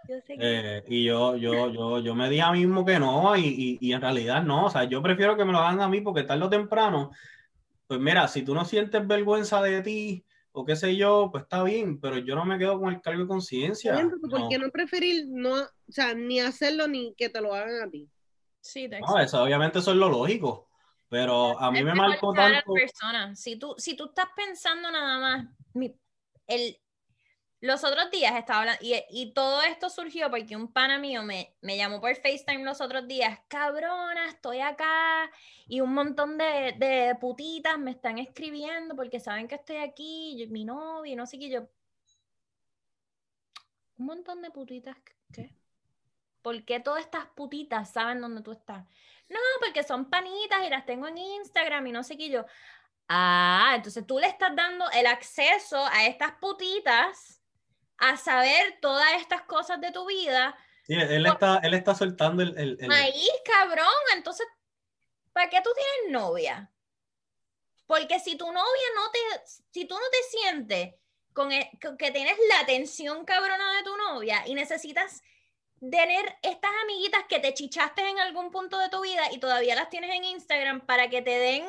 [0.07, 2.99] Yo sé que Eh, y yo, yo, yo, yo me dije a mí mismo que
[2.99, 4.65] no, y, y, y en realidad no.
[4.65, 7.11] O sea, yo prefiero que me lo hagan a mí porque tarde o temprano,
[7.87, 11.63] pues mira, si tú no sientes vergüenza de ti o qué sé yo, pues está
[11.63, 13.93] bien, pero yo no me quedo con el cargo de conciencia.
[14.21, 14.49] ¿Por No.
[14.49, 18.09] qué no preferir no, o sea, ni hacerlo ni que te lo hagan a ti?
[18.61, 20.68] sí, No, eso, obviamente eso es lo lógico,
[21.09, 22.73] pero a mí Es me marcó tanto.
[22.73, 23.35] persona.
[23.35, 25.95] Si tú, si tú estás pensando nada más, mi-
[26.47, 26.79] el,
[27.61, 31.55] los otros días estaba hablando, y, y todo esto surgió porque un pana mío me,
[31.61, 35.29] me llamó por FaceTime los otros días, cabrona, estoy acá,
[35.67, 40.51] y un montón de, de putitas me están escribiendo porque saben que estoy aquí, yo-
[40.51, 41.67] mi novio, y no sé qué, yo...
[43.97, 44.95] Un montón de putitas,
[45.33, 45.53] ¿qué?
[46.41, 48.85] ¿Por qué todas estas putitas saben dónde tú estás?
[49.29, 52.45] No, porque son panitas y las tengo en Instagram y no sé qué yo.
[53.07, 57.41] Ah, entonces tú le estás dando el acceso a estas putitas
[57.97, 60.55] a saber todas estas cosas de tu vida.
[60.83, 64.47] Sí, él está, él está soltando el, el- el- Ahí, cabrón, entonces,
[65.33, 66.71] ¿para qué tú tienes novia?
[67.85, 69.19] Porque si tu novia no te,
[69.71, 70.95] si tú no te sientes
[71.33, 75.21] con, e- con que tienes la atención cabrona de tu novia y necesitas
[75.79, 79.89] tener estas amiguitas que te chichaste en algún punto de tu vida y todavía las
[79.89, 81.63] tienes en Instagram para que te den,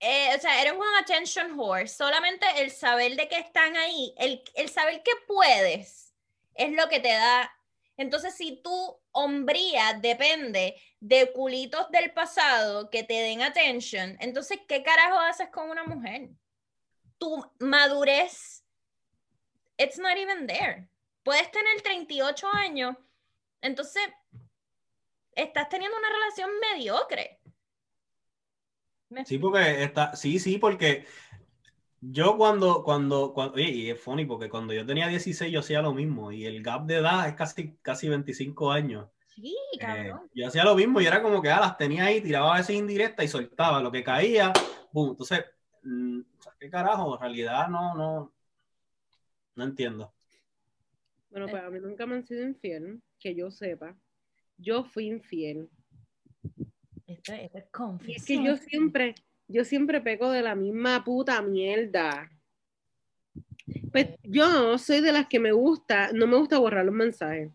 [0.00, 1.88] eh, o sea, eres un attention whore.
[1.88, 6.14] Solamente el saber de que están ahí, el, el saber que puedes,
[6.54, 7.52] es lo que te da.
[7.96, 14.82] Entonces, si tu hombría depende de culitos del pasado que te den attention, entonces, ¿qué
[14.82, 16.30] carajo haces con una mujer?
[17.18, 18.64] Tu madurez,
[19.76, 20.88] it's not even there.
[21.22, 22.96] Puedes tener 38 años,
[23.60, 24.02] entonces
[25.34, 27.40] estás teniendo una relación mediocre.
[29.10, 31.06] Me Sí, porque está, sí, sí, porque
[32.00, 35.82] yo cuando, cuando, cuando, oye, y es funny porque cuando yo tenía 16 yo hacía
[35.82, 39.08] lo mismo y el gap de edad es casi, casi 25 años.
[39.26, 40.30] Sí, Eh, cabrón.
[40.34, 42.76] yo hacía lo mismo y era como que ah, las tenía ahí, tiraba a veces
[42.76, 44.52] indirecta y soltaba lo que caía,
[44.92, 45.10] boom.
[45.10, 45.44] Entonces,
[45.82, 46.20] mm,
[46.58, 47.14] ¿qué carajo?
[47.14, 48.32] En realidad no, no,
[49.54, 50.12] no entiendo.
[51.32, 53.96] Bueno, pues a mí nunca me han sido infiel, que yo sepa.
[54.58, 55.70] Yo fui infiel.
[57.06, 58.24] Esto, esto es Y es confesión.
[58.26, 59.14] que yo siempre,
[59.48, 62.30] yo siempre pego de la misma puta mierda.
[63.90, 67.50] Pues yo soy de las que me gusta, no me gusta borrar los mensajes.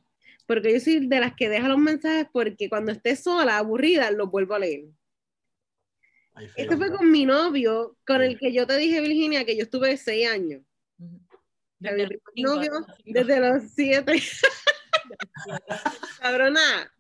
[0.48, 4.32] Porque yo soy de las que deja los mensajes porque cuando esté sola, aburrida, los
[4.32, 4.86] vuelvo a leer.
[6.34, 9.56] Ahí feo, Este fue con mi novio, con el que yo te dije, Virginia, que
[9.56, 10.64] yo estuve seis años.
[11.80, 12.72] Desde cinco, novio,
[13.06, 14.06] desde los cinco.
[14.06, 14.22] desde los siete.
[16.20, 16.92] Cabrona,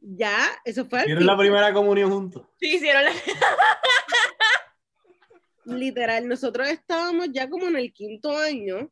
[0.00, 2.46] ya, eso fue al ¿Vieron la primera comunión juntos?
[2.60, 3.12] Sí, hicieron la...
[5.64, 8.90] Literal, nosotros estábamos ya como en el quinto año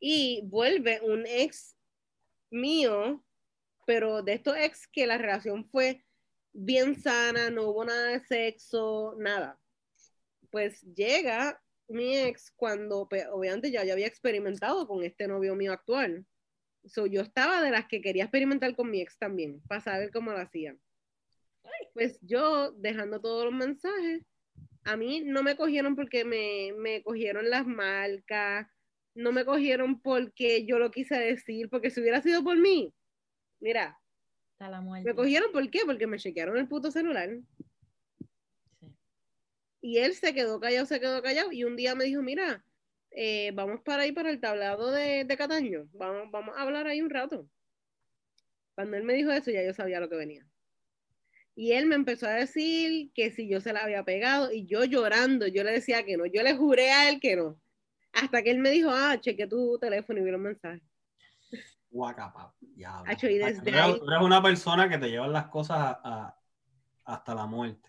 [0.00, 1.76] Y vuelve un ex
[2.50, 3.24] mío,
[3.86, 6.04] pero de estos ex que la relación fue
[6.52, 9.58] bien sana, no hubo nada de sexo, nada.
[10.50, 15.72] Pues llega mi ex cuando pues, obviamente ya, ya había experimentado con este novio mío
[15.72, 16.26] actual.
[16.84, 20.30] So, yo estaba de las que quería experimentar con mi ex también, para saber cómo
[20.30, 20.80] lo hacían.
[21.92, 24.24] Pues yo, dejando todos los mensajes,
[24.84, 28.66] a mí no me cogieron porque me, me cogieron las marcas,
[29.14, 32.94] no me cogieron porque yo lo quise decir, porque si hubiera sido por mí,
[33.60, 33.98] mira,
[34.60, 35.08] la muerte.
[35.08, 35.80] me cogieron ¿por qué?
[35.84, 37.30] Porque me chequearon el puto celular.
[39.88, 42.62] Y él se quedó callado, se quedó callado, y un día me dijo, mira,
[43.10, 47.00] eh, vamos para ahí, para el tablado de, de Cataño, vamos, vamos a hablar ahí
[47.00, 47.48] un rato.
[48.74, 50.46] Cuando él me dijo eso, ya yo sabía lo que venía.
[51.54, 54.84] Y él me empezó a decir que si yo se la había pegado, y yo
[54.84, 57.58] llorando, yo le decía que no, yo le juré a él que no.
[58.12, 60.82] Hasta que él me dijo, ah, cheque tu teléfono y vi los mensajes.
[61.88, 62.54] Guacapa.
[62.60, 63.10] diablo.
[63.10, 65.78] Hacho, y desde Tú eres- ahí- tú eres una persona que te lleva las cosas
[65.78, 66.38] a- a-
[67.06, 67.88] hasta la muerte.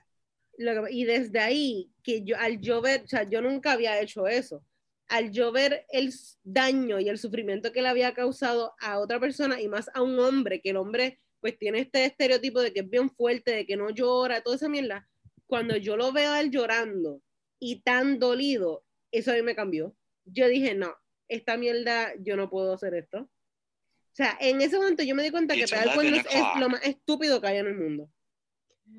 [0.62, 4.00] Lo que- y desde ahí, que yo, al yo ver, o sea, yo nunca había
[4.02, 4.62] hecho eso.
[5.08, 9.62] Al yo ver el daño y el sufrimiento que le había causado a otra persona
[9.62, 12.90] y más a un hombre, que el hombre pues tiene este estereotipo de que es
[12.90, 15.08] bien fuerte, de que no llora, toda esa mierda.
[15.48, 17.22] Cuando yo lo veo a él llorando
[17.58, 19.96] y tan dolido, eso a mí me cambió.
[20.26, 20.94] Yo dije, no,
[21.30, 23.20] esta mierda, yo no puedo hacer esto.
[23.22, 26.60] O sea, en ese momento yo me di cuenta que It's pegar 11 cuernos es
[26.60, 28.12] lo más estúpido que hay en el mundo.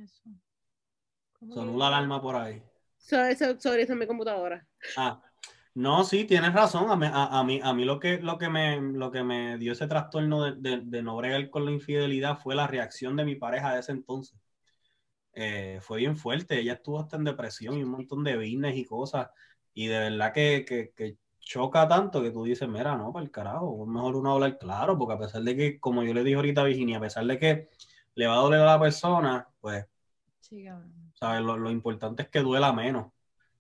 [0.03, 0.23] Eso.
[1.41, 2.63] ¿Cómo Sonó la alarma por ahí.
[2.99, 4.67] So, eso, sorry, esa es mi computadora.
[4.97, 5.23] Ah,
[5.75, 6.91] no, sí, tienes razón.
[6.91, 9.59] A mí, a, a mí, a mí lo, que, lo, que me, lo que me
[9.59, 13.25] dio ese trastorno de, de- de no bregar con la infidelidad fue la reacción de
[13.25, 14.39] mi pareja de ese entonces.
[15.35, 16.59] Eh, fue bien fuerte.
[16.61, 19.29] Ella estuvo hasta en depresión y un montón de business y cosas.
[19.75, 23.31] Y de verdad que, que, que choca tanto que tú dices, mira, no, para el
[23.31, 26.37] carajo, es mejor uno hablar claro, porque a pesar de que, como yo le dije
[26.37, 27.69] ahorita a Virginia, a pesar de que
[28.15, 29.87] le va a doler a la persona, pues
[30.41, 30.93] Sí, cabrón.
[31.21, 31.43] ¿Sabes?
[31.43, 33.13] Lo, lo importante es que duela menos.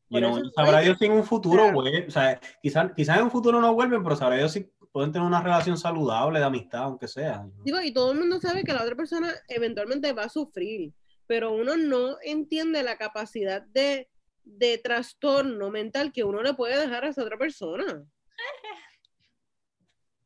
[0.08, 1.74] Y Por no, eso sabrá Dios si en un futuro, Claro.
[1.74, 5.12] güey, o sea, quizás quizás en un futuro no vuelven, pero sabrá Dios si pueden
[5.12, 7.46] tener una relación saludable de amistad, aunque sea.
[7.64, 10.92] Digo, y todo el mundo sabe que la otra persona eventualmente va a sufrir,
[11.28, 14.08] pero uno no entiende la capacidad de,
[14.42, 18.04] de trastorno mental que uno le puede dejar a esa otra persona.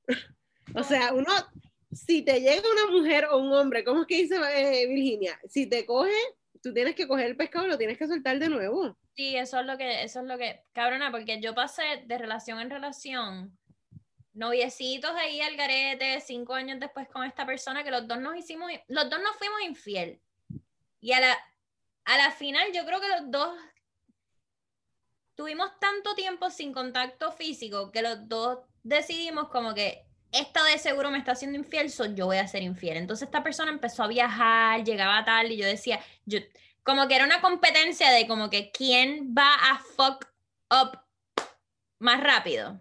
[0.74, 1.30] o sea, uno,
[1.92, 5.38] si te llega una mujer o un hombre, ¿cómo es que dice eh, Virginia?
[5.46, 6.10] Si te coge,
[6.64, 8.96] tú tienes que coger el pescado y lo tienes que soltar de nuevo.
[9.14, 12.58] Sí, eso es lo que, eso es lo que, cabrona, porque yo pasé de relación
[12.58, 13.58] en relación,
[14.32, 18.72] noviecitos ahí al garete, cinco años después con esta persona, que los dos nos hicimos,
[18.88, 20.22] los dos nos fuimos infiel.
[21.00, 21.38] Y a la,
[22.06, 23.58] a la final yo creo que los dos
[25.34, 30.03] tuvimos tanto tiempo sin contacto físico que los dos decidimos como que
[30.34, 32.96] esta de seguro me está haciendo infiel, so yo voy a ser infiel.
[32.96, 36.38] Entonces esta persona empezó a viajar, llegaba tarde y yo decía, yo,
[36.82, 40.26] como que era una competencia de como que quién va a fuck
[40.70, 40.98] up
[41.98, 42.80] más rápido.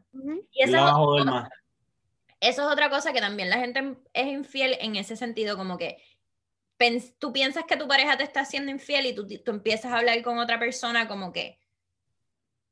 [0.52, 1.50] Y esa es, otra cosa-
[2.42, 6.04] eso es otra cosa que también la gente es infiel en ese sentido, como que
[6.78, 10.00] pens- tú piensas que tu pareja te está haciendo infiel y tú, tú empiezas a
[10.00, 11.60] hablar con otra persona como que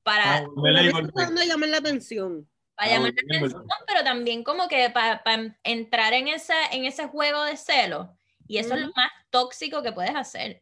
[0.03, 2.49] para, Ah, llamar la atención.
[2.76, 5.22] Para ah, llamar la el atención, pero también como que para,
[5.63, 8.07] entrar en ese, en ese juego de celos.
[8.47, 10.61] Y eso es lo más tóxico que puedes hacer.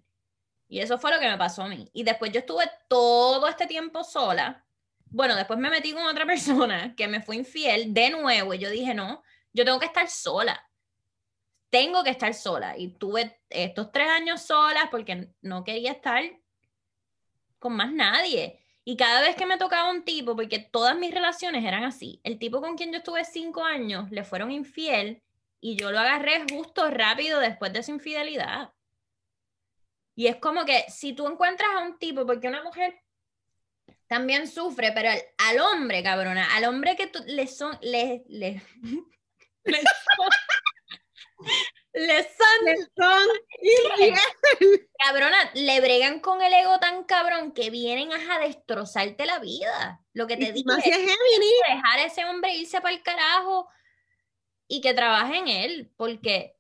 [0.68, 1.90] Y eso fue lo que me pasó a mí.
[1.94, 4.64] Y después yo estuve todo este tiempo sola.
[5.06, 8.54] Bueno, después me metí con otra persona que me fue infiel de nuevo.
[8.54, 10.64] Y yo dije, no, yo tengo que estar sola.
[11.72, 12.78] Tengo que estar sola.
[12.78, 16.24] Y tuve estos tres años sola porque no quería estar
[17.58, 18.60] con más nadie.
[18.90, 22.40] Y cada vez que me tocaba un tipo, porque todas mis relaciones eran así, el
[22.40, 25.22] tipo con quien yo estuve cinco años le fueron infiel
[25.62, 28.74] y yo lo agarré justo rápido después de su infidelidad.
[30.16, 33.00] Y es como que si tú encuentras a un tipo, porque una mujer
[34.08, 38.60] también sufre, pero al, hombre, cabrona, al hombre que tú, son, le, le
[39.66, 40.30] son,
[41.94, 43.28] le son Son
[43.62, 44.14] infiel.
[45.04, 50.02] Cabrona, le bregan con el ego tan cabrón que vienen a destrozarte la vida.
[50.14, 51.52] Lo que te Y dije, más si es Gemini.
[51.68, 53.68] dejar a ese hombre irse para el carajo
[54.68, 56.56] y que trabaje en él, porque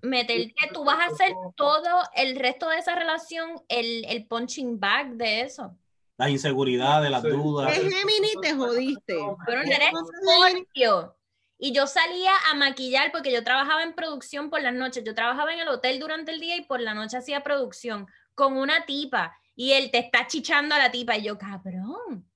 [0.00, 5.12] meterte, tú vas a hacer todo el resto de esa relación, el, el punching bag
[5.14, 5.76] de eso.
[6.16, 7.28] Las inseguridades, las Sí.
[7.28, 7.76] dudas.
[7.76, 9.16] Es Gemini, te jodiste.
[9.46, 9.90] Pero eres.
[10.22, 11.16] Scorpio.
[11.64, 15.04] Y yo salía a maquillar porque yo trabajaba en producción por las noches.
[15.04, 18.56] Yo trabajaba en el hotel durante el día y por la noche hacía producción con
[18.56, 19.38] una tipa.
[19.54, 21.16] Y él te está chichando a la tipa.
[21.16, 22.28] Y yo, cabrón,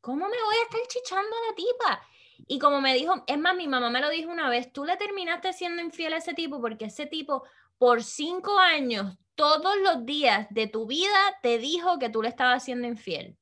[0.00, 2.02] ¿cómo me voy a estar chichando a la tipa?
[2.46, 4.96] Y como me dijo, es más, mi mamá me lo dijo una vez, tú le
[4.96, 7.42] terminaste siendo infiel a ese tipo porque ese tipo
[7.76, 12.64] por cinco años, todos los días de tu vida, te dijo que tú le estabas
[12.64, 13.36] siendo infiel.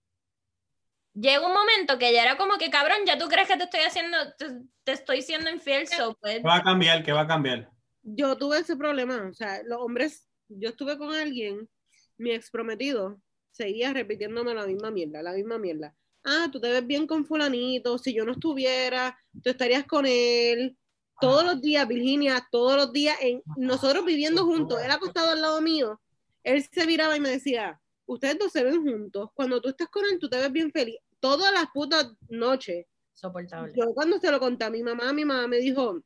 [1.14, 3.80] Llega un momento que ya era como que, cabrón, ya tú crees que te estoy
[3.80, 4.46] haciendo, te,
[4.84, 7.02] te estoy siendo infiel, so, pues, ¿Qué va a cambiar?
[7.02, 7.70] ¿Qué va a cambiar?
[8.02, 11.68] Yo tuve ese problema, o sea, los hombres, yo estuve con alguien,
[12.16, 15.94] mi ex prometido, seguía repitiéndome la misma mierda, la misma mierda.
[16.24, 20.76] Ah, tú te ves bien con fulanito, si yo no estuviera, tú estarías con él.
[21.20, 25.60] Todos los días, Virginia, todos los días, en, nosotros viviendo juntos, él acostado al lado
[25.60, 26.00] mío,
[26.44, 30.04] él se miraba y me decía, ustedes dos se ven juntos, cuando tú estás con
[30.10, 30.96] él, tú te ves bien feliz.
[31.20, 32.86] Todas las putas noches.
[33.14, 33.72] soportable.
[33.76, 36.00] Yo cuando se lo conté a mi mamá, mi mamá me dijo,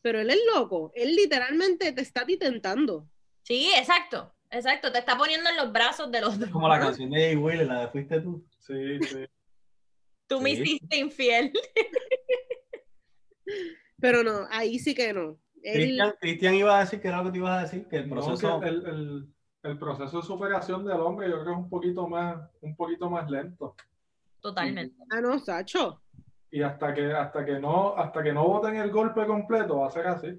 [0.00, 3.08] pero él es loco, él literalmente te está tentando.
[3.42, 6.50] Sí, exacto, exacto, te está poniendo en los brazos de los dos.
[6.50, 8.46] Como la canción de Jay Wheeler, la de Fuiste tú.
[8.58, 9.24] Sí, sí.
[10.28, 11.52] Tú me hiciste infiel.
[14.00, 15.38] Pero no, ahí sí que no.
[15.62, 18.08] Él- Cristian, iba a decir que era lo que te ibas a decir, que el
[18.08, 18.60] No, proceso...
[18.60, 22.08] que el, el- el proceso de superación del hombre yo creo que es un poquito
[22.08, 23.74] más, un poquito más lento.
[24.40, 24.96] Totalmente.
[25.10, 26.02] ah, no, Sacho.
[26.50, 29.90] Y hasta que, hasta que no, hasta que no voten el golpe completo, va a
[29.90, 30.38] ser así.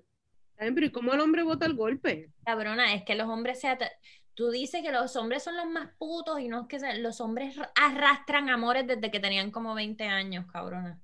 [0.58, 2.32] Pero ¿y cómo el hombre bota el golpe?
[2.46, 3.92] Cabrona, es que los hombres se ata-
[4.36, 7.22] Tú dices que los hombres son los más putos y no es que se- los
[7.22, 11.00] hombres arrastran amores desde que tenían como 20 años, cabrona.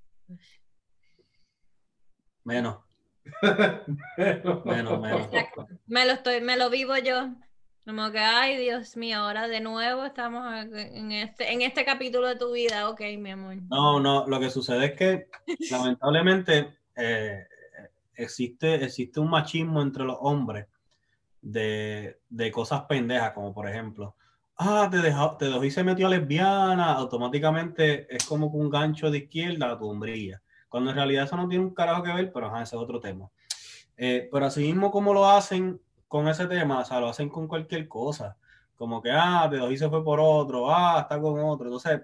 [2.44, 2.78] Menos,
[4.66, 5.30] menos, menos.
[5.88, 7.30] Me lo estoy, me lo vivo yo.
[7.90, 12.36] Como que, ay, Dios mío, ahora de nuevo estamos en este, en este capítulo de
[12.36, 12.88] tu vida.
[12.88, 13.56] Ok, mi amor.
[13.68, 15.28] No, no, lo que sucede es que
[15.72, 17.48] lamentablemente eh,
[18.14, 20.68] existe, existe un machismo entre los hombres
[21.42, 24.16] de, de cosas pendejas, como por ejemplo,
[24.58, 28.70] ah, te dejó, te dejó y se metió a lesbiana, automáticamente es como que un
[28.70, 32.14] gancho de izquierda a tu hombría, cuando en realidad eso no tiene un carajo que
[32.14, 33.32] ver, pero ajá, ese es otro tema.
[33.98, 37.47] Eh, pero así mismo como lo hacen con ese tema, o sea, lo hacen con
[37.47, 38.36] cualquier cosa,
[38.76, 42.01] como que, ah, te y se fue por otro, ah, está con otro, entonces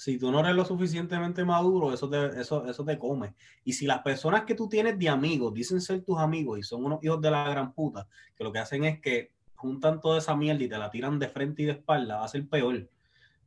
[0.00, 3.34] si tú no eres lo suficientemente maduro, eso te, eso, eso te come.
[3.64, 6.86] Y si las personas que tú tienes de amigos dicen ser tus amigos y son
[6.86, 10.34] unos hijos de la gran puta, que lo que hacen es que juntan toda esa
[10.34, 12.88] mierda y te la tiran de frente y de espalda, va a ser peor.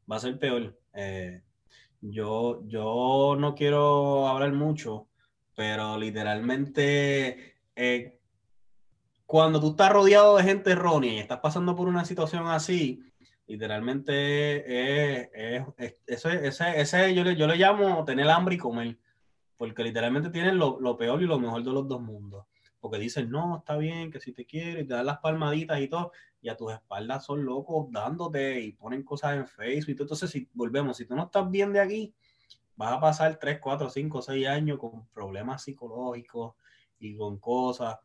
[0.09, 0.79] Va a ser peor.
[0.93, 1.41] Eh,
[2.01, 5.07] yo, yo no quiero hablar mucho,
[5.55, 8.19] pero literalmente eh,
[9.26, 13.01] cuando tú estás rodeado de gente errónea y estás pasando por una situación así,
[13.47, 18.57] literalmente es, es- es- ese, ese, ese yo, le, yo le llamo tener hambre y
[18.57, 18.97] comer,
[19.57, 22.45] porque literalmente tienen lo, lo peor y lo mejor de los dos mundos.
[22.80, 25.88] Porque dicen, no, está bien, que si te quiero, y te dan las palmaditas y
[25.88, 26.11] todo,
[26.41, 30.03] y a tus espaldas son locos dándote y ponen cosas en Facebook y todo.
[30.03, 32.13] Entonces, si volvemos, si tú no estás bien de aquí,
[32.76, 36.55] vas a pasar 3, 4, 5, 6 años con problemas psicológicos
[36.99, 37.97] y con cosas.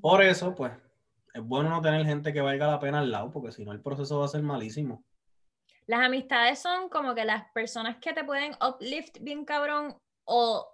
[0.00, 0.72] Por eso, pues,
[1.32, 3.80] es bueno no tener gente que valga la pena al lado, porque si no el
[3.80, 5.04] proceso va a ser malísimo.
[5.86, 10.70] Las amistades son como que las personas que te pueden uplift bien cabrón o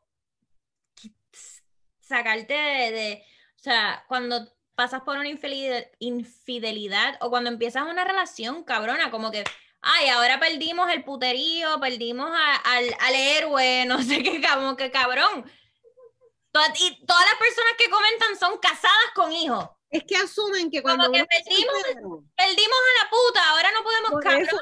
[2.01, 3.25] sacarte de, de-
[3.57, 9.31] o sea, cuando pasas por una infidelidad, infidelidad o cuando empiezas una relación cabrona, como
[9.31, 9.45] que,
[9.83, 14.91] ay, ahora perdimos el puterío, perdimos a- al, al héroe, no sé qué, como que
[14.91, 15.45] cabrón.
[16.53, 19.69] Todas- y todas las personas que comentan son casadas con hijos.
[19.91, 23.71] Es que asumen que Como cuando que uno es perdimos- Perdimos a la puta, ahora
[23.73, 24.59] no podemos eso,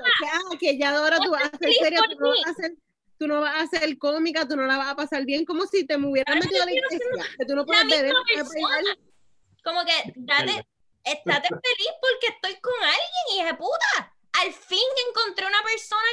[0.51, 2.55] que, que ya ahora tú vas a ser feliz seria, por tú no vas a
[2.55, 2.73] ser,
[3.19, 5.87] tú no vas a ser cómica, tú no la vas a pasar bien, como si
[5.87, 8.13] te me hubieran metido a la iglesia, que tú no puedes beber.
[9.65, 10.67] Como que date,
[11.05, 14.15] estate feliz porque estoy con alguien, hija puta.
[14.41, 14.79] Al fin
[15.09, 16.09] encontré una persona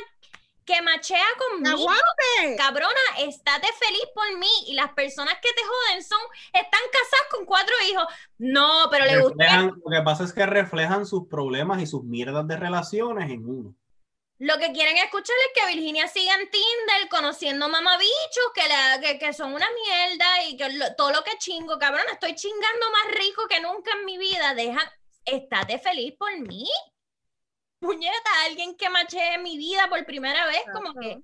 [0.66, 1.76] que machea conmigo.
[1.89, 2.55] ¡Aguante!
[2.57, 4.49] Cabrona, estate feliz por mí.
[4.68, 6.20] Y las personas que te joden son,
[6.53, 8.05] están casadas con cuatro hijos.
[8.39, 9.43] No, pero le gusta.
[9.45, 13.47] Reflejan- lo que pasa es que reflejan sus problemas y sus mierdas de relaciones en
[13.47, 13.76] uno.
[14.38, 19.18] Lo que quieren escuchar es que Virginia siga en Tinder conociendo mamabichos que, la- que,
[19.18, 23.18] que son una mierda y que lo- todo lo que chingo, cabrón, estoy chingando más
[23.18, 24.53] rico que nunca en mi vida.
[24.53, 24.82] Deja,
[25.24, 26.68] estate feliz por mí.
[27.86, 31.21] Puñeta, alguien que machee mi vida por primera vez, como que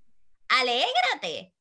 [0.49, 1.53] alégrate.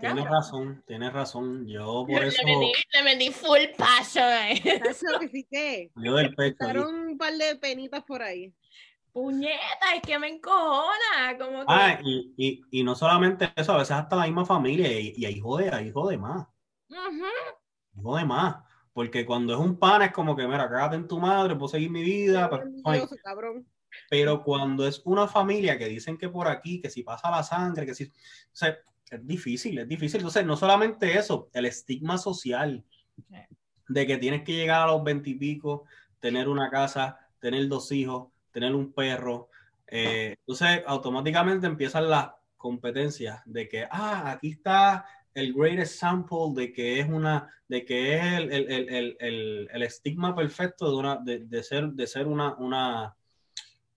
[0.00, 1.66] Tienes razón, tienes razón.
[1.66, 4.60] Yo por Le eso, metí, le metí full paso, eh.
[5.50, 6.88] Que yo del pecho.
[6.88, 8.54] un par de penitas por ahí.
[9.12, 11.38] Puñeta, es que me encojona.
[11.38, 11.66] Como que.
[11.68, 15.24] Ah, y, y, y no solamente eso, a veces hasta la misma familia, y, y
[15.24, 16.46] ahí jode, ahí jode más,
[16.90, 17.24] Ujú.
[18.02, 18.56] jode más.
[18.98, 21.88] Porque cuando es un pana es como que, mira, cágate en tu madre, puedo seguir
[21.88, 22.50] mi vida.
[23.22, 23.64] cabrón.
[24.10, 27.86] Pero cuando es una familia que dicen que por aquí, que si pasa la sangre,
[27.86, 28.06] que si...
[28.06, 28.10] O
[28.50, 28.76] sea,
[29.08, 30.18] es difícil, es difícil.
[30.18, 32.84] Entonces, no solamente eso, el estigma social
[33.88, 35.84] de que tienes que llegar a los veintipico,
[36.18, 39.48] tener una casa, tener dos hijos, tener un perro.
[39.86, 46.72] Eh, entonces, automáticamente empiezan las competencias de que, ah, aquí está el great example de
[46.72, 51.16] que es una, de que es el, el, el, el, el estigma perfecto de, una,
[51.16, 53.16] de, de, ser, de ser una, una,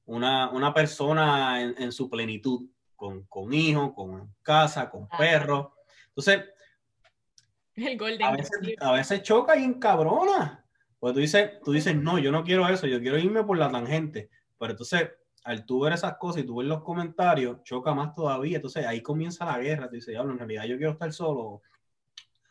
[0.05, 5.75] una, una persona en, en, su plenitud, con, con hijos, con casa, con perro.
[6.09, 6.43] Entonces,
[7.75, 10.65] el golden a veces, a veces choca y encabrona.
[10.99, 13.71] Pues tú dices, tú dices, no, yo no quiero eso, yo quiero irme por la
[13.71, 14.29] tangente.
[14.59, 15.09] Pero entonces,
[15.43, 18.57] al tú ver esas cosas y tú ver los comentarios, choca más todavía.
[18.57, 19.87] Entonces ahí comienza la guerra.
[19.89, 21.61] Tú dices, diablo, en realidad yo quiero estar solo.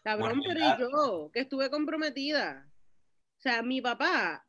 [0.02, 2.68] Cabrón, pero yo, que estuve comprometida.
[3.38, 4.46] O sea, mi papá,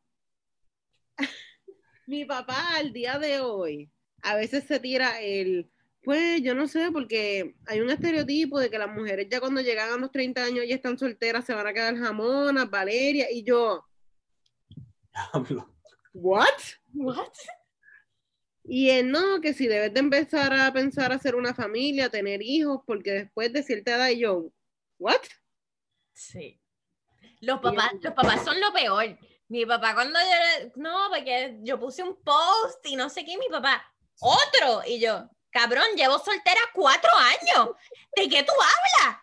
[2.08, 3.92] mi papá al día de hoy,
[4.24, 5.70] a veces se tira el,
[6.04, 9.92] pues yo no sé, porque hay un estereotipo de que las mujeres ya cuando llegan
[9.92, 13.86] a los 30 años y están solteras se van a quedar jamonas, Valeria, y yo.
[15.34, 15.76] Diablo.
[16.14, 16.60] ¿What?
[16.94, 17.34] What?
[18.64, 22.82] Y él no, que si debes de empezar a pensar hacer una familia, tener hijos,
[22.86, 24.52] porque después de cierta edad, yo,
[25.00, 25.22] ¿what?
[26.14, 26.62] Sí.
[27.40, 29.18] Los papás, los papás son lo peor.
[29.48, 33.50] Mi papá cuando yo, no, porque yo puse un post y no sé qué, mi
[33.50, 33.84] papá,
[34.20, 37.76] otro, y yo, cabrón, llevo soltera cuatro años,
[38.16, 39.21] ¿de qué tú hablas?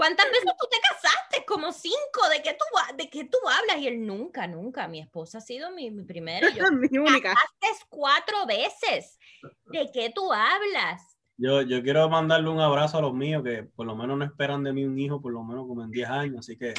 [0.00, 1.44] ¿Cuántas veces tú te casaste?
[1.46, 3.82] Como cinco, ¿de qué tú, de qué tú hablas?
[3.82, 6.48] Y él nunca, nunca, mi esposa ha sido mi, mi primera.
[6.48, 7.34] Yo, mi única.
[7.34, 9.18] Casaste cuatro veces,
[9.66, 11.18] ¿de qué tú hablas?
[11.36, 14.64] Yo, yo quiero mandarle un abrazo a los míos que por lo menos no esperan
[14.64, 16.72] de mí un hijo por lo menos como en 10 años, así que...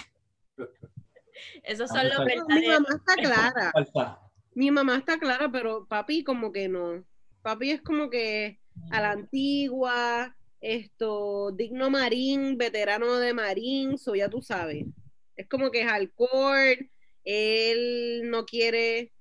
[1.61, 2.81] Esos son los Mi verdaderos.
[2.81, 3.15] mamá está
[3.93, 4.19] clara.
[4.55, 7.05] Mi mamá está clara, pero papi como que no.
[7.43, 8.59] Papi es como que
[8.89, 14.85] a la antigua, esto, digno marín, veterano de marín, so ya tú sabes.
[15.35, 16.89] Es como que es alcohol,
[17.23, 19.11] él no quiere.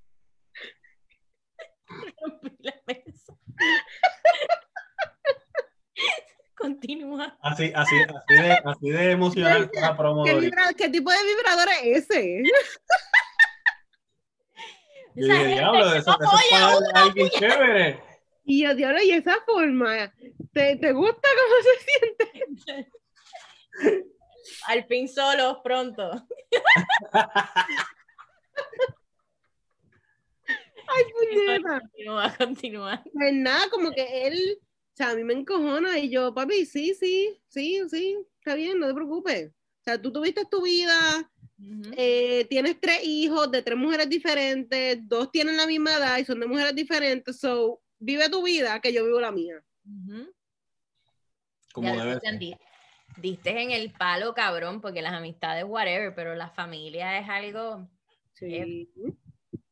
[6.55, 7.37] Continúa.
[7.41, 10.23] Así, así, así de, así de emocional la promo.
[10.23, 12.43] ¿Qué, qué tipo de vibrador es ese?
[15.15, 16.19] Yo dije, diablo, eso, eso es
[16.91, 18.10] para alguien chévere.
[18.51, 20.13] Y yo, diablo, y esa forma,
[20.51, 22.91] ¿te, te gusta cómo se siente?
[24.67, 26.11] Al fin solos pronto.
[30.85, 31.79] Ay, puñeta.
[31.79, 33.03] Continúa, continúa.
[33.13, 36.93] Pues nada, como que él, o sea, a mí me encojona y yo, papi, sí,
[36.93, 39.47] sí, sí, sí, está bien, no te preocupes.
[39.49, 41.89] O sea, tú tuviste tu vida, Ujú.
[41.95, 46.41] eh, tienes tres hijos de tres mujeres diferentes, dos tienen la misma edad y son
[46.41, 49.63] de mujeres diferentes, so, vive tu vida que yo vivo la mía.
[51.73, 52.39] Como debe ser.
[53.17, 57.87] Diste en el palo, cabrón, porque las amistades, whatever, pero la familia es algo.
[58.33, 58.89] Sí.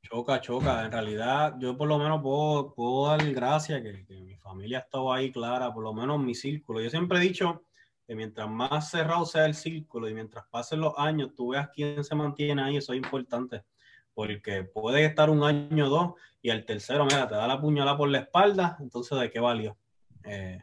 [0.01, 0.85] Choca, choca.
[0.85, 4.81] En realidad, yo por lo menos puedo, puedo dar gracias que, que mi familia ha
[4.81, 6.81] estado ahí clara, por lo menos mi círculo.
[6.81, 7.63] Yo siempre he dicho
[8.05, 12.03] que mientras más cerrado sea el círculo y mientras pasen los años, tú veas quién
[12.03, 13.63] se mantiene ahí, eso es importante.
[14.13, 17.97] Porque puede estar un año o dos y al tercero, mira, te da la puñalada
[17.97, 19.77] por la espalda, entonces ¿de qué valió?
[20.23, 20.61] Eh,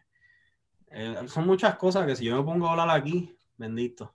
[0.88, 4.14] eh, son muchas cosas que si yo me pongo a hablar aquí, bendito.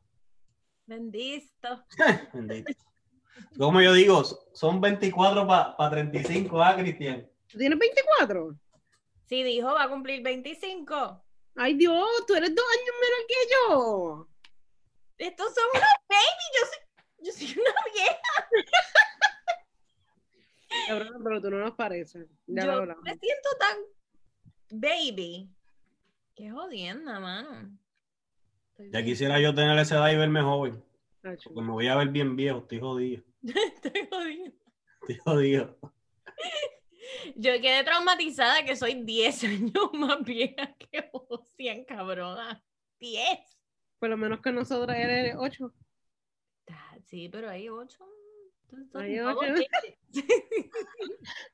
[0.86, 1.86] Bendito.
[2.34, 2.74] Bendito.
[3.58, 4.24] Como yo digo,
[4.54, 7.30] son 24 para 35, ¿ah, Cristian?
[7.48, 8.56] ¿Tú tienes 24?
[9.26, 11.24] Sí, dijo, va a cumplir 25.
[11.56, 14.28] Ay, Dios, tú eres dos años menor que yo.
[15.18, 16.46] Estos son unos baby.
[16.56, 16.80] Yo soy,
[17.26, 18.50] yo soy una vieja.
[20.88, 22.28] Cabrón, pero tú no nos pareces.
[22.48, 23.78] Ya Yo me siento tan
[24.72, 25.50] baby.
[26.36, 27.78] Qué jodienda, mano.
[28.72, 30.84] Estoy Ya bien- quisiera yo tener esa edad y verme joven,
[31.22, 34.52] porque me voy a ver bien viejo, estoy jodido, Estoy jodida.
[35.02, 35.78] estoy jodido.
[37.36, 42.64] Yo quedé traumatizada que soy 10 años más vieja que Ocean, cabrona.
[43.00, 43.40] 10.
[44.00, 45.74] Por lo menos que nosotros eres 8.
[46.70, 47.98] Ah, Sí, pero hay 8.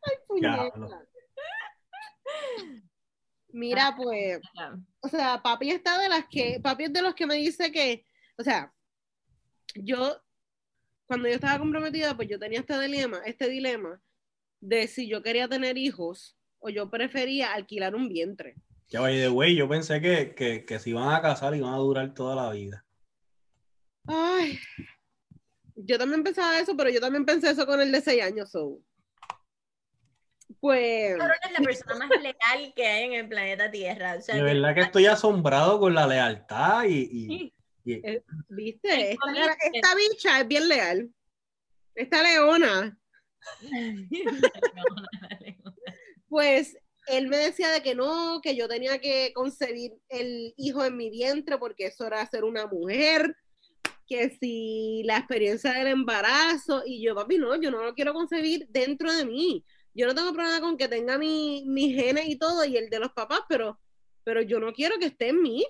[0.04, 1.06] Ay, puñeta.
[3.50, 4.40] Mira, pues,
[5.00, 8.06] o sea, papi está de las que, papi es de los que me dice que,
[8.38, 8.74] o sea,
[9.76, 10.22] yo,
[11.08, 14.02] cuando yo estaba comprometida, pues yo tenía este dilema, este dilema
[14.60, 18.56] de si yo quería tener hijos o yo prefería alquilar un vientre.
[18.90, 21.74] Ya vaya de güey, yo pensé que, que, que se iban a casar y iban
[21.74, 22.86] a durar toda la vida.
[24.06, 24.60] Ay,
[25.78, 28.80] yo también pensaba eso, pero yo también pensé eso con el de 6 años, so.
[30.60, 34.16] Pues, Cabrón es la persona más leal que hay en el planeta Tierra.
[34.18, 37.54] O sea, De verdad que estoy asombrado con la lealtad y, y-
[37.86, 38.02] y-
[38.50, 39.12] ¿viste?
[39.12, 41.10] Esta, esta bicha es bien leal.
[41.96, 42.98] Esta leona,
[46.30, 50.98] pues él me decía de que no, que yo tenía que concebir el hijo en
[50.98, 53.36] mi vientre porque eso era ser una mujer,
[54.08, 58.68] que si la experiencia del embarazo, y yo, papi, no, yo no lo quiero concebir
[58.70, 59.64] dentro de mí.
[59.94, 63.00] Yo no tengo problema con que tenga mi, mi genes y todo, y el de
[63.00, 63.80] los papás, pero,
[64.24, 65.66] pero yo no quiero que esté en mí.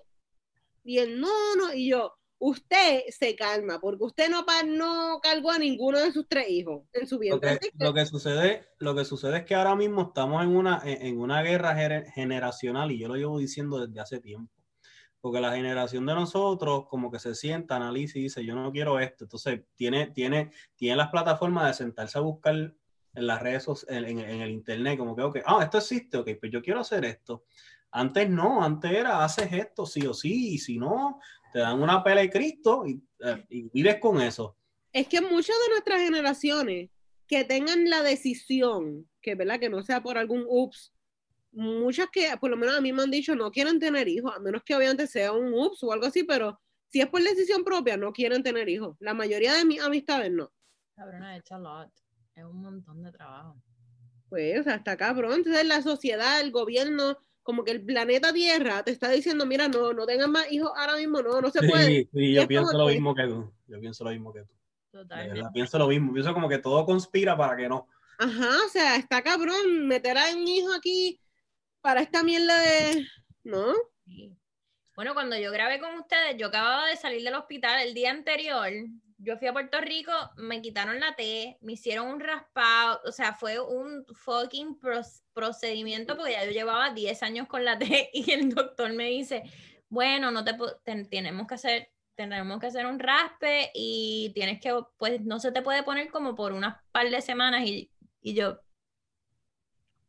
[0.83, 5.57] Y él, no, no, y yo, usted se calma, porque usted no, no cargó a
[5.59, 7.49] ninguno de sus tres hijos en su lo, vientre.
[7.51, 10.81] Así que- lo que sucede, lo que sucede es que ahora mismo estamos en una,
[10.85, 14.53] en, una guerra gener- generacional y yo lo llevo diciendo desde hace tiempo.
[15.28, 18.97] Porque la generación de nosotros como que se sienta, analiza y dice, yo no quiero
[18.97, 19.25] esto.
[19.25, 24.19] Entonces tiene, tiene, tiene las plataformas de sentarse a buscar en las redes sociales, en,
[24.19, 27.43] el internet, como que, ah, esto existe, ok, pues yo quiero hacer esto.
[27.91, 31.19] Antes no, antes era, haces esto sí o sí, y si no,
[31.51, 34.55] te dan una pela de Cristo y, eh, y vives con eso.
[34.93, 36.89] es que muchas de nuestras generaciones
[37.28, 40.93] que tengan la decisión, que verdad que no sea por algún ups,
[41.58, 44.39] muchas que por lo menos a mí me han dicho no quieren tener hijos, a
[44.39, 47.97] menos que obviamente sea un ups o algo así, pero si es por decisión propia,
[47.97, 48.95] no quieren tener hijos.
[48.99, 50.51] La mayoría de mis amistades no.
[50.95, 51.91] Cabrona, a lot.
[52.36, 53.62] Es un montón de trabajo.
[54.30, 55.34] Pues, o sea, está cabrón.
[55.34, 59.93] Entonces la sociedad, el gobierno, como que el planeta Tierra te está diciendo, mira, no,
[59.93, 61.86] no tengan más hijos ahora mismo, no, no se puede.
[61.86, 63.51] Sí, sí, yo es pienso lo que- mismo que tú.
[63.68, 64.53] Yo pienso lo mismo que tú.
[64.91, 65.34] Totalmente.
[65.36, 66.14] verdad, pienso lo mismo.
[66.14, 67.88] Pienso como que todo conspira para que no.
[68.20, 71.20] Ajá, o sea, está cabrón meter a un hijo aquí
[71.88, 73.07] para esta mierda de...
[73.45, 73.73] ¿No?
[74.93, 78.67] Bueno, cuando yo grabé con ustedes, yo acababa de salir del hospital el día anterior.
[79.19, 83.35] Yo fui a Puerto Rico, me quitaron la T, me hicieron un raspado, o sea,
[83.35, 84.77] fue un fucking
[85.31, 89.43] procedimiento porque ya yo llevaba 10 años con la T y el doctor me dice,
[89.88, 94.77] bueno, no te, te- tenemos que hacer tenemos que hacer un raspe y tienes que,
[94.97, 98.59] pues no se te puede poner como por unas par de semanas y, y yo,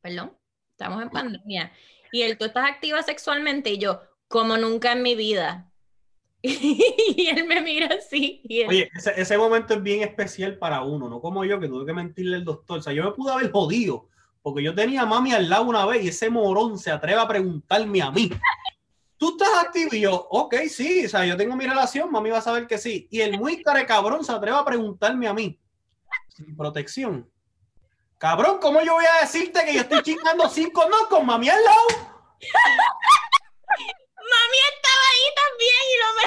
[0.01, 0.37] perdón,
[0.79, 1.72] estamos en pandemia.
[2.12, 5.70] Y él, tú estás activa sexualmente y yo, como nunca en mi vida.
[6.43, 8.41] y él me mira así.
[8.45, 11.66] Y él, Oye, ese, ese momento es bien especial para uno, no como yo que
[11.66, 12.79] tuve que mentirle al doctor.
[12.79, 14.09] O sea, yo me pude haber jodido
[14.41, 17.26] porque yo tenía a mami al lado una vez y ese morón se atreve a
[17.26, 18.31] preguntarme a mí.
[19.16, 19.97] ¿Tú estás activo?
[19.97, 22.79] Y yo, ok, sí, o sea, yo tengo mi relación, mami va a saber que
[22.79, 23.09] sí.
[23.11, 25.59] Y el muy care cabrón se atreve a preguntarme a mí.
[26.29, 27.29] Sin protección.
[28.19, 31.64] Cabrón, ¿cómo yo voy a decirte que yo estoy chingando cinco no con mami al
[31.64, 31.87] lado?
[34.16, 36.25] mami estaba ahí también y lo me...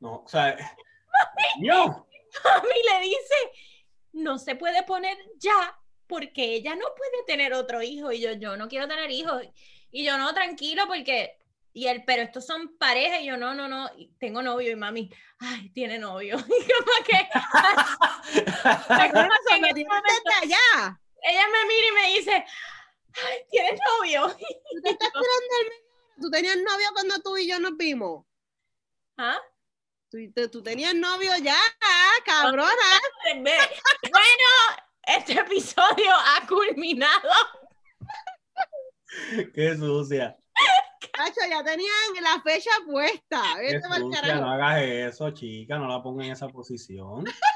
[0.00, 0.56] No, o sea,
[1.60, 2.06] yo.
[2.44, 3.52] mami le dice,
[4.12, 8.10] no se puede poner ya porque ella no puede tener otro hijo.
[8.10, 9.44] Y yo, yo no quiero tener hijos.
[9.92, 11.38] Y yo, no, tranquilo, porque...
[11.78, 13.20] Y él, pero estos son parejas.
[13.20, 14.72] Y yo, no, no, no, y tengo novio.
[14.72, 15.08] Y mami,
[15.38, 16.36] ay, tiene novio.
[16.48, 17.18] Y como que...
[18.98, 21.00] En momento- allá.
[21.22, 22.44] ella me mira y me dice,
[23.24, 24.26] ay, ¿tienes novio?
[24.28, 25.88] Tú te estás tirando el medio.
[26.20, 28.26] Tú tenías novio cuando tú y yo nos vimos.
[29.16, 29.38] ¿Ah?
[30.10, 31.56] Tú, te- tú tenías novio ya,
[32.24, 33.00] cabrona.
[33.36, 34.50] Bueno,
[35.06, 37.30] este episodio ha culminado.
[39.54, 40.36] Qué sucia.
[41.12, 41.90] Cacho, ya tenían
[42.22, 43.56] la fecha puesta.
[43.58, 47.24] Vete sucia, no hagas eso, chica, no la pongas en esa posición.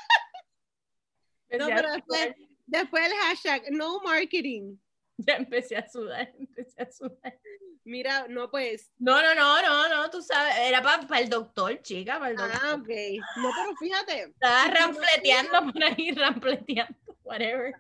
[1.59, 2.35] No, Ya- pero después,
[2.67, 4.79] después el hashtag no marketing.
[5.19, 7.39] Ya empecé a sudar, empecé a sudar.
[7.85, 8.91] Mira, no pues.
[8.99, 12.59] No, no, no, no, no, tú sabes, era para el doctor, chica, para el doctor.
[12.63, 12.89] Ah, ok.
[13.37, 14.23] No, pero fíjate.
[14.23, 17.75] Estaba rampleteando por ahí, rampleteando, whatever.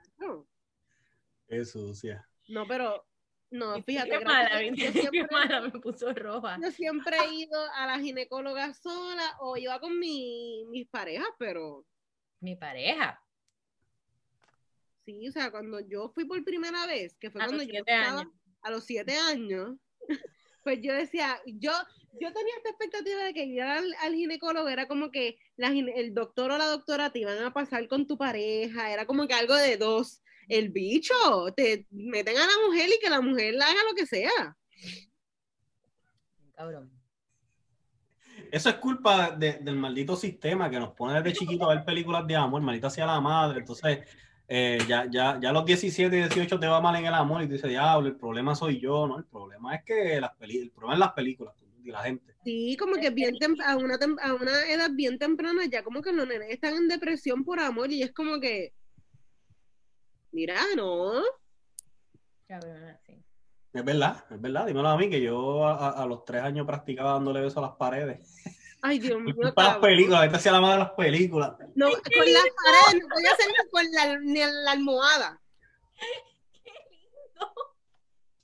[1.48, 2.28] Qué sucia.
[2.48, 3.06] no, pero
[3.52, 4.18] no, fíjate.
[4.18, 6.62] qué mala, yo Qué siempre, mala, me puso roja.
[6.62, 11.86] yo siempre he ido a la ginecóloga sola o iba con mi, mis parejas, pero
[12.40, 13.22] Mi pareja,
[15.04, 18.20] sí, o sea, cuando yo fui por primera vez, que fue a cuando yo estaba
[18.22, 18.32] años.
[18.62, 19.76] a los siete años,
[20.64, 21.72] pues yo decía, yo,
[22.20, 26.14] yo tenía esta expectativa de que ir al, al ginecólogo era como que la el
[26.14, 29.54] doctor o la doctora te iban a pasar con tu pareja, era como que algo
[29.56, 30.22] de dos.
[30.52, 31.14] El bicho,
[31.56, 34.54] te meten a la mujer y que la mujer haga lo que sea.
[36.54, 36.90] Cabrón.
[38.50, 42.26] Eso es culpa de- del maldito sistema que nos pone desde chiquito a ver películas
[42.26, 43.60] de amor, maldita sea la madre.
[43.60, 44.00] Entonces,
[44.46, 47.42] eh, ya, ya, ya a los 17 y 18 te va mal en el amor
[47.42, 49.16] y tú dices, diablo, el problema soy yo, ¿no?
[49.16, 52.34] El problema es que las peli el problema es las películas y la gente.
[52.44, 56.02] Sí, como que bien tem- a, una tem- a una edad bien temprana ya como
[56.02, 58.74] que los nenes están en depresión por amor y es como que
[60.32, 61.22] Mira, no.
[63.72, 64.66] Es verdad, es verdad.
[64.66, 68.18] Dímelo a mí que yo a, los tres años practicaba dándole besos a las paredes.
[68.80, 69.34] Ay, Dios mío.
[69.54, 71.52] Para las películas, esta hacía la madre de las películas.
[71.74, 75.38] No, con las paredes, no podía hacer ni con la, ni en la almohada.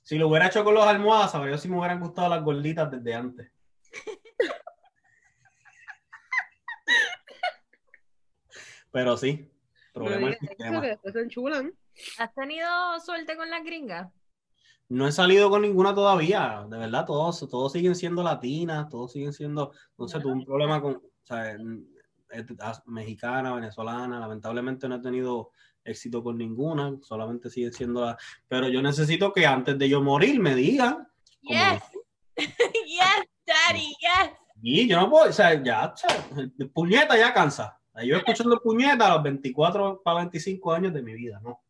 [0.03, 3.13] Si lo hubiera hecho con los almohadas, sabría si me hubieran gustado las gorditas desde
[3.13, 3.51] antes.
[8.91, 9.51] Pero sí,
[9.93, 10.81] problema No del sistema.
[12.17, 12.67] ¿Has tenido
[13.05, 14.11] suerte con las gringas?
[14.87, 19.33] No he salido con ninguna todavía, de verdad, todos, todos siguen siendo latinas, todos siguen
[19.33, 21.55] siendo, no sé, tuve un problema con, o sea,
[22.59, 25.51] as- mexicana, venezolana, lamentablemente no he tenido
[25.83, 28.15] éxito con ninguna, solamente siguen siendo las,
[28.47, 31.07] pero yo necesito que antes de yo morir me digan,
[31.41, 31.81] Yes.
[32.37, 34.31] yes, daddy, yes.
[34.61, 35.93] Y yo no puedo, o sea, ya,
[36.73, 37.78] puñeta ya cansa.
[38.03, 41.61] Yo escuchando puñeta a los 24 para 25 años de mi vida, ¿no?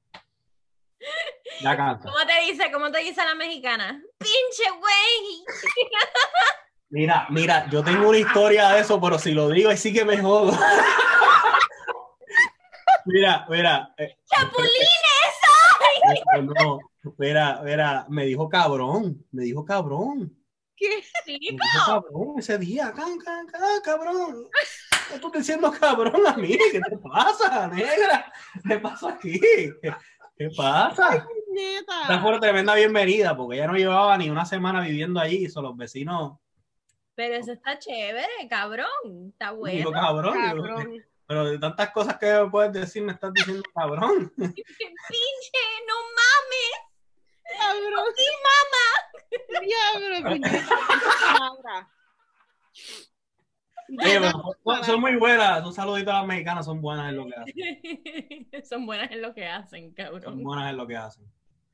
[1.61, 2.09] Ya cansa.
[2.09, 4.01] ¿Cómo te dice, cómo te dice la mexicana?
[4.17, 5.43] Pinche güey.
[6.91, 10.03] Mira, mira, yo tengo una historia de eso, pero si lo digo, ahí sí que
[10.05, 10.51] me jodo.
[13.05, 13.93] Mira, mira.
[13.97, 14.75] eh, ¡Chapulines!
[16.35, 16.79] eh, no,
[17.17, 20.35] mira, mira, me dijo cabrón, me dijo cabrón.
[20.75, 21.03] ¿Qué?
[21.27, 24.47] Me dijo cabrón ese día, ca- ca- ca- cabrón.
[25.09, 26.57] ¿Qué tú estás diciendo cabrón a mí?
[26.71, 28.31] ¿Qué te pasa, negra?
[28.67, 29.39] ¿Qué pasa aquí?
[30.37, 31.15] ¿Qué, pasa?
[31.55, 32.21] Esta Neta.
[32.21, 35.63] fue una tremenda bienvenida, porque ella no llevaba ni una semana viviendo allí, y son
[35.63, 36.37] los vecinos.
[37.15, 38.87] Pero eso está chévere, cabrón.
[39.31, 39.91] Está Digo, bueno.
[39.91, 41.05] cabrón, digo, Cabrón.
[41.27, 44.31] pero de tantas cosas que me puedes decir, me estás diciendo cabrón.
[44.37, 44.63] Pinche,
[45.87, 46.75] no mames.
[47.59, 48.05] Cabrón.
[48.15, 48.87] Sí, mamá.
[49.65, 50.47] Diablo.
[53.97, 54.19] Oye,
[54.63, 57.55] son- son muy buenas, un saludito a las mexicanas, son buenas en lo que hacen.
[58.69, 61.23] Son buenas en lo que hacen, Son buenas en lo que hacen.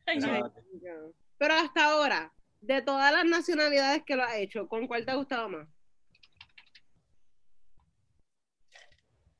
[0.05, 0.20] Ay.
[1.38, 5.16] Pero hasta ahora, de todas las nacionalidades que lo ha hecho, ¿con cuál te ha
[5.16, 5.68] gustado más?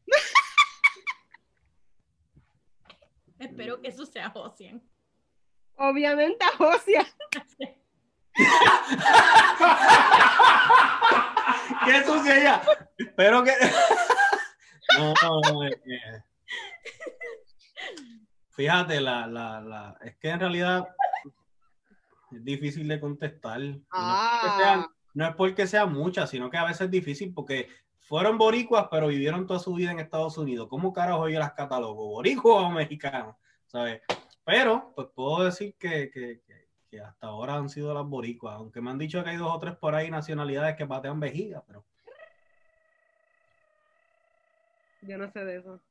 [3.40, 4.82] Espero que eso sea Josian.
[5.78, 7.06] Obviamente a Josia.
[11.84, 12.62] ¡Qué sucia ella!
[12.98, 13.52] Espero que.
[15.00, 15.14] No,
[15.52, 16.22] no, eh, eh.
[18.52, 20.88] Fíjate, la, la, la, es que en realidad
[22.32, 23.60] es difícil de contestar.
[23.60, 26.92] No, es porque sean- Ah, no es porque sean muchas, sino que a veces es
[26.92, 27.68] difícil porque
[28.00, 30.68] fueron boricuas, pero vivieron toda su vida en Estados Unidos.
[30.70, 32.08] ¿Cómo carajo yo las catalogo?
[32.08, 33.36] ¿Boricuas o mexicanas?
[33.66, 34.02] ¿Sabes?
[34.46, 36.42] Pero, pues puedo decir que, que-
[36.96, 39.60] que- hasta ahora han sido las boricuas, aunque me han dicho que hay dos o
[39.60, 41.86] tres por ahí nacionalidades que patean vejiga, pero
[45.02, 45.82] yo no sé de eso.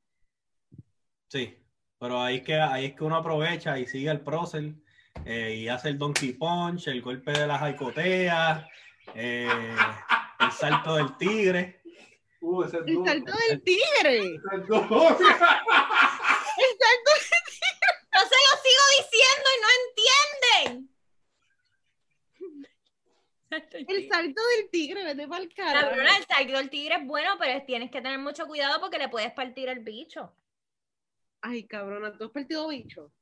[1.28, 1.58] sí.
[1.96, 4.74] Pero ahí es que, ahí es que uno aprovecha y sigue el prócer
[5.24, 8.68] eh, y hace el donkey punch, el golpe de la jaicotea,
[9.14, 9.48] eh,
[10.40, 11.80] el salto del tigre.
[12.40, 14.18] Uh, ese es El salto del tigre.
[14.18, 14.82] Ese es duro.
[14.82, 17.10] El salto
[18.12, 19.68] Yo se lo sigo diciendo y no
[20.68, 20.90] entienden.
[23.72, 25.88] El salto del tigre, vete para el carajo.
[25.88, 29.08] Cabrona, el salto del tigre es bueno, pero tienes que tener mucho cuidado porque le
[29.08, 30.34] puedes partir el bicho.
[31.40, 33.12] Ay, cabrona, ¿tú has partido bicho?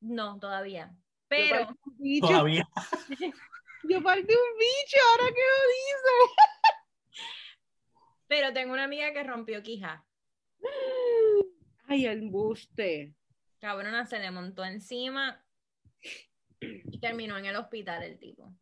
[0.00, 0.90] No, todavía.
[0.90, 2.26] Yo Pero un bicho.
[2.26, 2.66] Todavía.
[3.88, 6.36] Yo partí un bicho, ahora que lo dices.
[8.28, 10.04] Pero tengo una amiga que rompió quija.
[11.86, 13.14] Ay, el embuste.
[13.60, 15.44] Cabrona se le montó encima
[16.60, 18.52] y terminó en el hospital el tipo.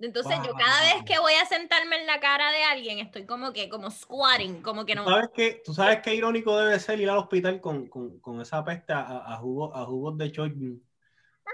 [0.00, 3.52] Entonces yo cada vez que voy a sentarme en la cara de alguien estoy como
[3.52, 5.04] que, como squatting, como que no.
[5.04, 8.40] ¿Tú sabes qué, tú sabes qué irónico debe ser ir al hospital con, con, con
[8.40, 10.82] esa peste a, a, jugo- a jugos de choy?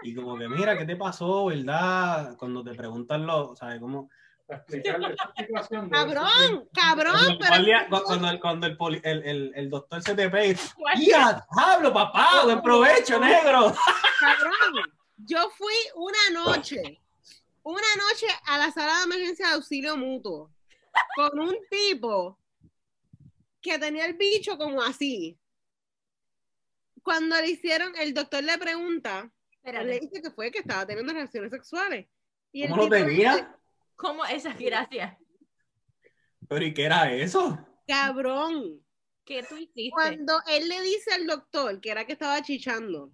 [0.02, 2.36] Y como que, mira, ¿qué te pasó, verdad?
[2.36, 3.80] Cuando te preguntan lo, ¿sabes?
[3.80, 4.10] Como,
[4.46, 9.70] Explicarle ser Cabrón, cabrón, cuando, el pero cuando, el, cuando el, poli- el, el, el
[9.70, 11.06] doctor se te pega y dice, Guardia.
[11.08, 12.42] ¡Ya, hablo, papá!
[12.44, 13.72] ¡Buen provecho, negro!
[14.20, 14.84] cabrón.
[15.16, 17.00] Yo fui una noche,
[17.64, 20.52] una noche a la sala de emergencia de auxilio mutuo
[21.16, 22.38] con un tipo
[23.60, 25.38] que tenía el bicho como así.
[27.02, 29.30] Cuando le hicieron, el doctor le pregunta,
[29.62, 32.06] él le Espérate, dice que fue que estaba teniendo relaciones sexuales.
[32.52, 33.32] Y el ¿Cómo lo tenía?
[33.32, 33.46] dice,
[33.96, 35.16] ¿cómo esas gracias?
[36.48, 37.58] ¿Pero y qué era eso?
[37.86, 38.84] Cabrón.
[39.24, 39.90] ¿Qué tú hiciste?
[39.90, 43.10] Cuando él le dice al doctor que era que estaba chichando,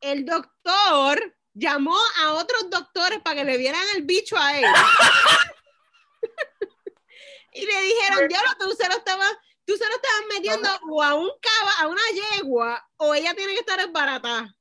[0.00, 4.64] el doctor llamó a otros doctores para que le vieran el bicho a él.
[7.52, 9.26] y le dijeron, ya lo tú se lo estaba,
[9.66, 13.52] tú se lo estabas metiendo o a un caba, a una yegua, o ella tiene
[13.52, 14.54] que estar barata.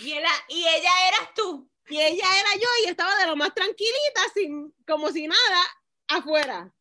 [0.00, 1.70] Y, ella, y ella eras tú.
[1.88, 5.62] Y ella era yo y estaba de lo más tranquilita, sin, como si nada,
[6.08, 6.72] afuera.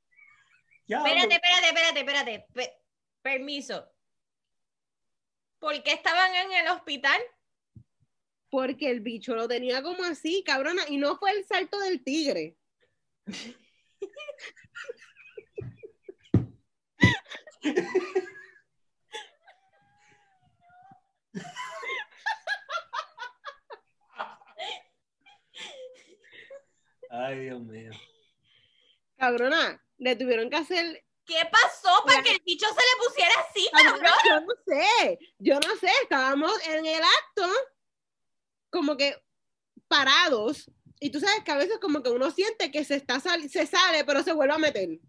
[0.87, 2.45] Ya, Espérate, espérate, espérate, espérate.
[2.53, 2.77] Pe-
[3.21, 3.87] permiso.
[5.59, 7.21] ¿Por qué estaban en el hospital?
[8.55, 12.55] Porque el bicho lo tenía como así, cabrona, y no fue el salto del tigre.
[27.11, 27.91] Ay, Dios mío.
[29.17, 31.03] Cabrona, le tuvieron que hacer.
[31.25, 34.23] ¿Qué pasó para que el bicho se le pusiera así, Cabrona, cabrón?
[34.25, 37.51] yo no sé, yo no sé, estábamos en el acto,
[38.75, 39.15] como que
[39.87, 40.69] parados,
[40.99, 43.65] y tú sabes que a veces como que uno siente que se está sal- se
[43.65, 44.99] sale, pero se vuelve a meter.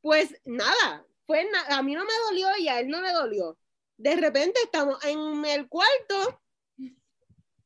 [0.00, 3.56] Pues nada, fue na- a mí no me dolió y a él no le dolió.
[3.96, 6.40] De repente estamos en el cuarto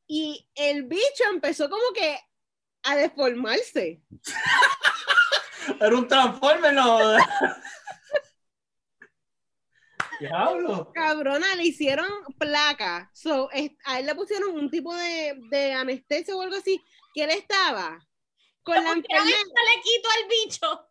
[0.06, 2.18] y el bicho empezó como que
[2.82, 4.02] a deformarse.
[5.80, 6.98] Era un transformer, no.
[10.28, 10.90] Diablo.
[10.94, 12.08] Cabrona, le hicieron
[12.38, 13.10] placa.
[13.14, 16.82] So, es- a él le pusieron un tipo de, de anestesia o algo así,
[17.14, 17.98] que él estaba
[18.62, 19.36] con la ¿Por qué enfermera.
[19.38, 20.90] le quito al bicho?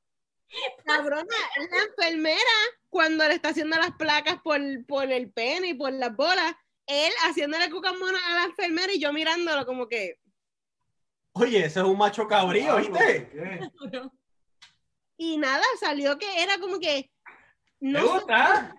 [0.86, 1.36] Cabrona,
[1.72, 2.52] la enfermera,
[2.90, 6.54] cuando le está haciendo las placas por, por el pene y por las bolas,
[6.86, 10.20] él haciéndole cucamona a la enfermera y yo mirándolo como que.
[11.36, 13.32] Oye, ese es un macho cabrío, ¿viste?
[15.18, 17.10] Y nada, salió que era como que.
[17.84, 18.76] ¿Te No sé, gusta?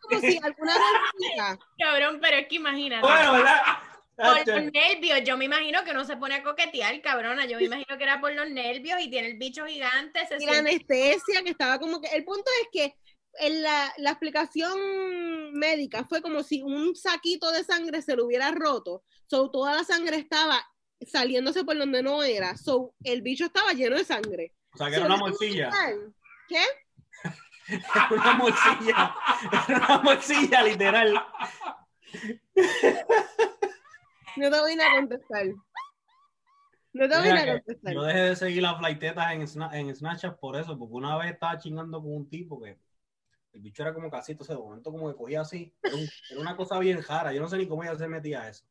[0.00, 1.58] como si alguna vez.
[1.78, 3.06] Cabrón, pero es que imagínate.
[3.06, 3.60] Bueno, ¿verdad?
[4.16, 7.44] por los nervios, yo me imagino que no se pone a coquetear, cabrona.
[7.44, 10.26] Yo me imagino que era por los nervios y tiene el bicho gigante.
[10.26, 12.94] Se y la anestesia que estaba como que el punto es que
[13.40, 18.50] en la, la explicación médica fue como si un saquito de sangre se lo hubiera
[18.52, 20.66] roto, so toda la sangre estaba
[21.00, 24.54] saliéndose por donde no era, so el bicho estaba lleno de sangre.
[24.74, 25.70] O sea, que era una morcilla.
[26.48, 26.62] ¿Qué?
[27.68, 29.14] Era una morcilla.
[29.68, 31.24] Era una morcilla, literal.
[34.36, 35.46] No te voy a contestar.
[36.92, 37.94] No te voy Mira a que contestar.
[37.94, 39.42] Yo dejé de seguir las flaitetas en,
[39.88, 42.78] en Snapchat por eso, porque una vez estaba chingando con un tipo que
[43.52, 45.72] el bicho era como casito, ese de momento como que cogía así.
[45.82, 47.32] Era, un- era una cosa bien rara.
[47.32, 48.64] Yo no sé ni cómo ella se metía a eso.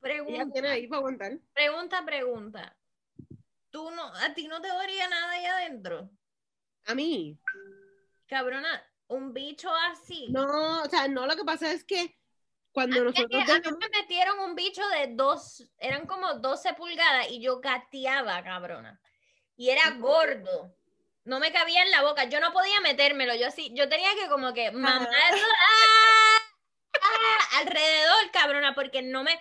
[0.00, 1.38] Pregunta, tiene ahí para aguantar.
[1.54, 2.76] pregunta, pregunta.
[3.70, 6.10] ¿Tú no, a ti no te dolía nada ahí adentro?
[6.88, 7.38] A mí.
[8.26, 10.26] Cabrona, un bicho así.
[10.30, 12.18] No, o sea, no, lo que pasa es que
[12.72, 17.30] cuando nosotros que a mí me metieron un bicho de dos, eran como 12 pulgadas
[17.30, 19.00] y yo gateaba, cabrona.
[19.56, 20.74] Y era gordo.
[21.24, 22.24] No me cabía en la boca.
[22.24, 23.34] Yo no podía metérmelo.
[23.34, 26.38] Yo así, yo tenía que como que mamarlo ¡ah!
[27.02, 27.58] ¡ah!
[27.58, 29.38] alrededor, cabrona, porque no me.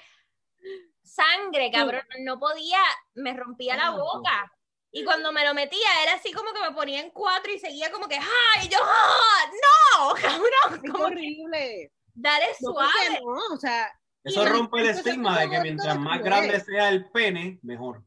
[1.01, 2.05] Sangre, cabrona.
[2.19, 2.79] No podía,
[3.13, 4.53] me rompía la Ah, boca.
[4.91, 7.91] Y cuando me lo metía, era así como que me ponía en cuatro y seguía
[7.91, 8.65] como que, ¡ay!
[8.65, 9.51] Y yo, ¡ah!
[9.99, 10.13] ¡No!
[10.21, 11.91] Cabrón, es horrible.
[12.13, 13.19] dale suave.
[13.21, 13.91] no, o sea,
[14.23, 18.03] Eso rompe el estigma de ¿cómo que mientras más grande sea el pene, mejor.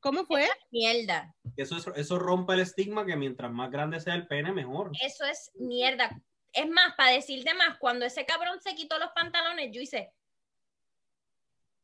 [0.00, 0.46] ¿cómo fue?
[0.70, 1.34] Mierda.
[1.56, 4.90] Eso, es- eso rompe el estigma que mientras más grande sea el pene, mejor.
[5.00, 6.10] Eso es mierda.
[6.52, 10.12] Es más, para decirte más, cuando ese cabrón se quitó los pantalones, yo hice.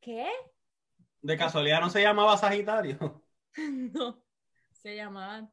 [0.01, 0.31] ¿Qué?
[1.23, 2.99] De casualidad no se llamaba Sagitario.
[3.93, 4.23] No.
[4.73, 5.49] Se llamaba.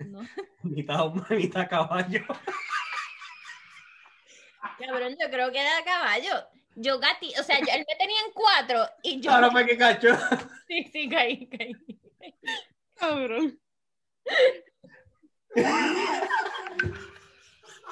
[0.00, 0.20] No.
[0.62, 2.24] mitad hombre, mitad caballo.
[4.78, 6.46] Cabrón, yo creo que era caballo.
[6.76, 9.30] Yo gati, o sea, yo- él me tenía en cuatro y yo.
[9.32, 10.08] Ahora fue que cacho.
[10.68, 11.72] Sí, sí, caí, caí.
[12.94, 13.58] Cabrón.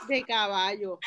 [0.06, 1.00] De caballo.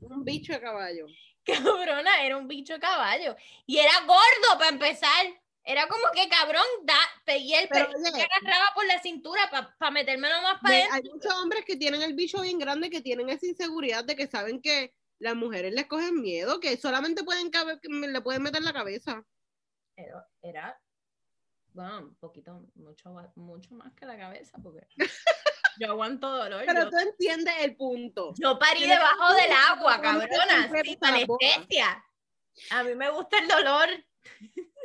[0.00, 1.06] Un bicho de caballo.
[1.44, 3.34] Cabrona, era un bicho de caballo.
[3.66, 5.26] Y era gordo para empezar.
[5.68, 6.94] Era como que cabrón, da,
[7.24, 10.82] pegué el Pero, pe- oye, me agarraba por la cintura para metérmelo más para Ve,
[10.84, 10.94] adentro.
[10.94, 14.28] hay muchos hombres que tienen el bicho bien grande, que tienen esa inseguridad de que
[14.28, 18.72] saben que las mujeres les cogen miedo, que solamente pueden que le pueden meter la
[18.72, 19.24] cabeza.
[19.96, 20.80] Era, era,
[21.72, 24.86] bueno, un poquito, mucho, mucho más que la cabeza, porque
[25.80, 26.62] yo aguanto dolor.
[26.64, 28.34] Pero yo, tú entiendes el punto.
[28.38, 32.04] yo parí debajo del agua, cabrona, sin para anestesia.
[32.70, 33.88] A mí me gusta el dolor.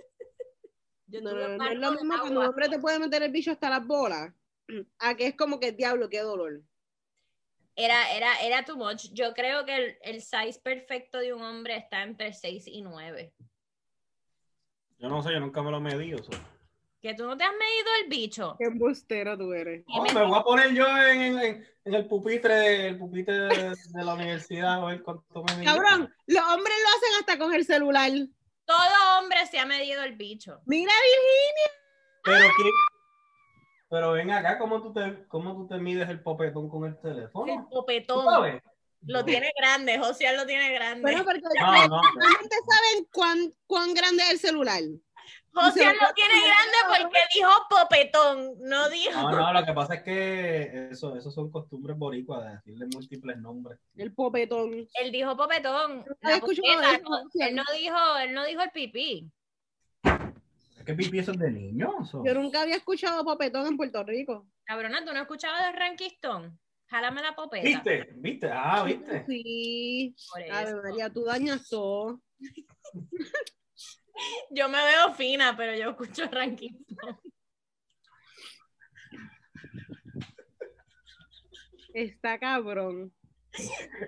[1.12, 3.24] Yo No, no, no, no parto es lo mismo cuando un hombre te puede meter
[3.24, 4.34] el bicho hasta las bolas,
[4.99, 6.62] a que es como que diablo, qué dolor.
[7.76, 9.07] Era, era, era too much.
[9.14, 13.34] Yo creo que el, el size perfecto de un hombre está entre 6 y 9.
[14.99, 16.22] Yo no sé, yo nunca me lo he medido.
[16.24, 16.32] so.
[17.01, 18.55] Que tú no te has medido el bicho.
[18.59, 19.84] Qué embustero tú eres.
[19.88, 24.03] Oh, me voy a poner yo en, en- en el pupitre, el pupitre de, de
[24.05, 25.66] la universidad a ver cuánto me mide.
[25.66, 28.12] Cabrón, los hombres lo hacen hasta con el celular.
[28.72, 30.61] Todo hombre se ha medido el bicho.
[30.65, 31.72] Mira, Virginia.
[32.24, 32.69] Pero qué.
[33.89, 36.99] Pero ven acá, ¿cómo tú te, cómo tú te mides el popetón con el El
[37.01, 37.67] teléfono?
[37.69, 38.24] ¿Tú popetón.
[38.26, 38.61] sabes?
[39.01, 39.26] Lo No.
[39.26, 41.01] tiene grande, José lo tiene grande.
[41.01, 42.01] Bueno, porque No, no.
[42.01, 44.82] saben cuán, cuán grande es el celular.
[45.53, 49.31] José lo tiene grande porque dijo popetón, no dijo.
[49.31, 53.37] No, no, lo que pasa es que eso, eso son costumbres boricuas de decirle múltiples
[53.37, 53.77] nombres.
[53.95, 54.87] El popetón.
[54.93, 56.05] Él dijo popetón.
[56.21, 59.29] La escuchado no, él no dijo, él no dijo el pipí.
[60.77, 62.11] Es que pipi eso es de niños.
[62.11, 64.47] Yo nunca había escuchado popetón en Puerto Rico.
[64.63, 66.57] Cabrona, ¿tú no escuchabas de Rankiston?
[66.87, 67.67] Jálame la popeta.
[67.67, 68.09] ¿Viste?
[68.15, 68.49] ¿Viste?
[68.51, 69.25] Ah, ¿viste?
[69.27, 70.15] Sí.
[70.31, 70.75] Por A ver.
[70.81, 72.21] María, tú dañas todo.
[74.49, 77.20] Yo me veo fina, pero yo escucho Rankiston.
[81.93, 83.12] Está cabrón.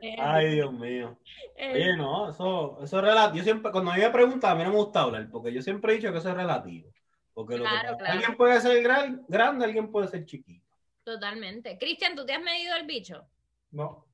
[0.02, 1.18] Eh, Ay, Dios mío.
[1.58, 3.38] eh, Oye, no, eso, eso es relativo.
[3.38, 5.62] Yo siempre, cuando a mí me preguntan, a mí no me gusta hablar, porque yo
[5.62, 6.90] siempre he dicho que eso es relativo.
[7.34, 8.14] Porque lo que Claro, pasa- claro.
[8.14, 10.66] alguien puede ser gran- grande, alguien puede ser chiquito.
[11.04, 11.78] Totalmente.
[11.78, 13.28] Cristian, ¿tú te has medido el bicho?
[13.72, 14.06] No.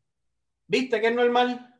[0.65, 1.75] ¿Viste que es normal?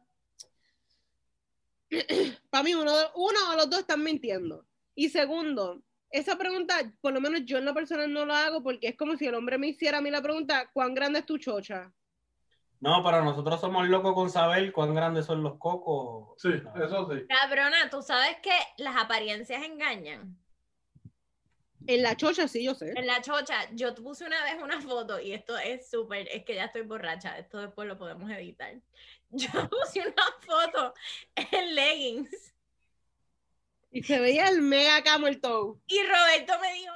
[2.50, 4.66] Para mí, uno, uno o los dos están mintiendo.
[4.96, 5.82] Y segundo,
[6.12, 9.16] esa pregunta, por lo menos yo en lo personal no la hago porque es como
[9.16, 11.92] si el hombre me hiciera a mí la pregunta, ¿cuán grande es tu chocha?
[12.82, 16.42] No, pero nosotros somos locos con saber cuán grandes son los cocos.
[16.42, 16.50] Sí,
[16.82, 17.26] eso sí.
[17.28, 20.38] Cabrona, tú sabes que las apariencias engañan.
[21.88, 22.94] En la chocha sí, yo sé.
[22.96, 26.46] En la chocha, yo te puse una vez una foto y esto es súper, es
[26.46, 28.74] que ya estoy borracha, esto después lo podemos editar.
[29.32, 30.94] Yo puse una foto
[31.36, 32.54] en leggings
[33.92, 35.78] Y se veía el mega camel toe.
[35.88, 36.94] y Roberto me dijo,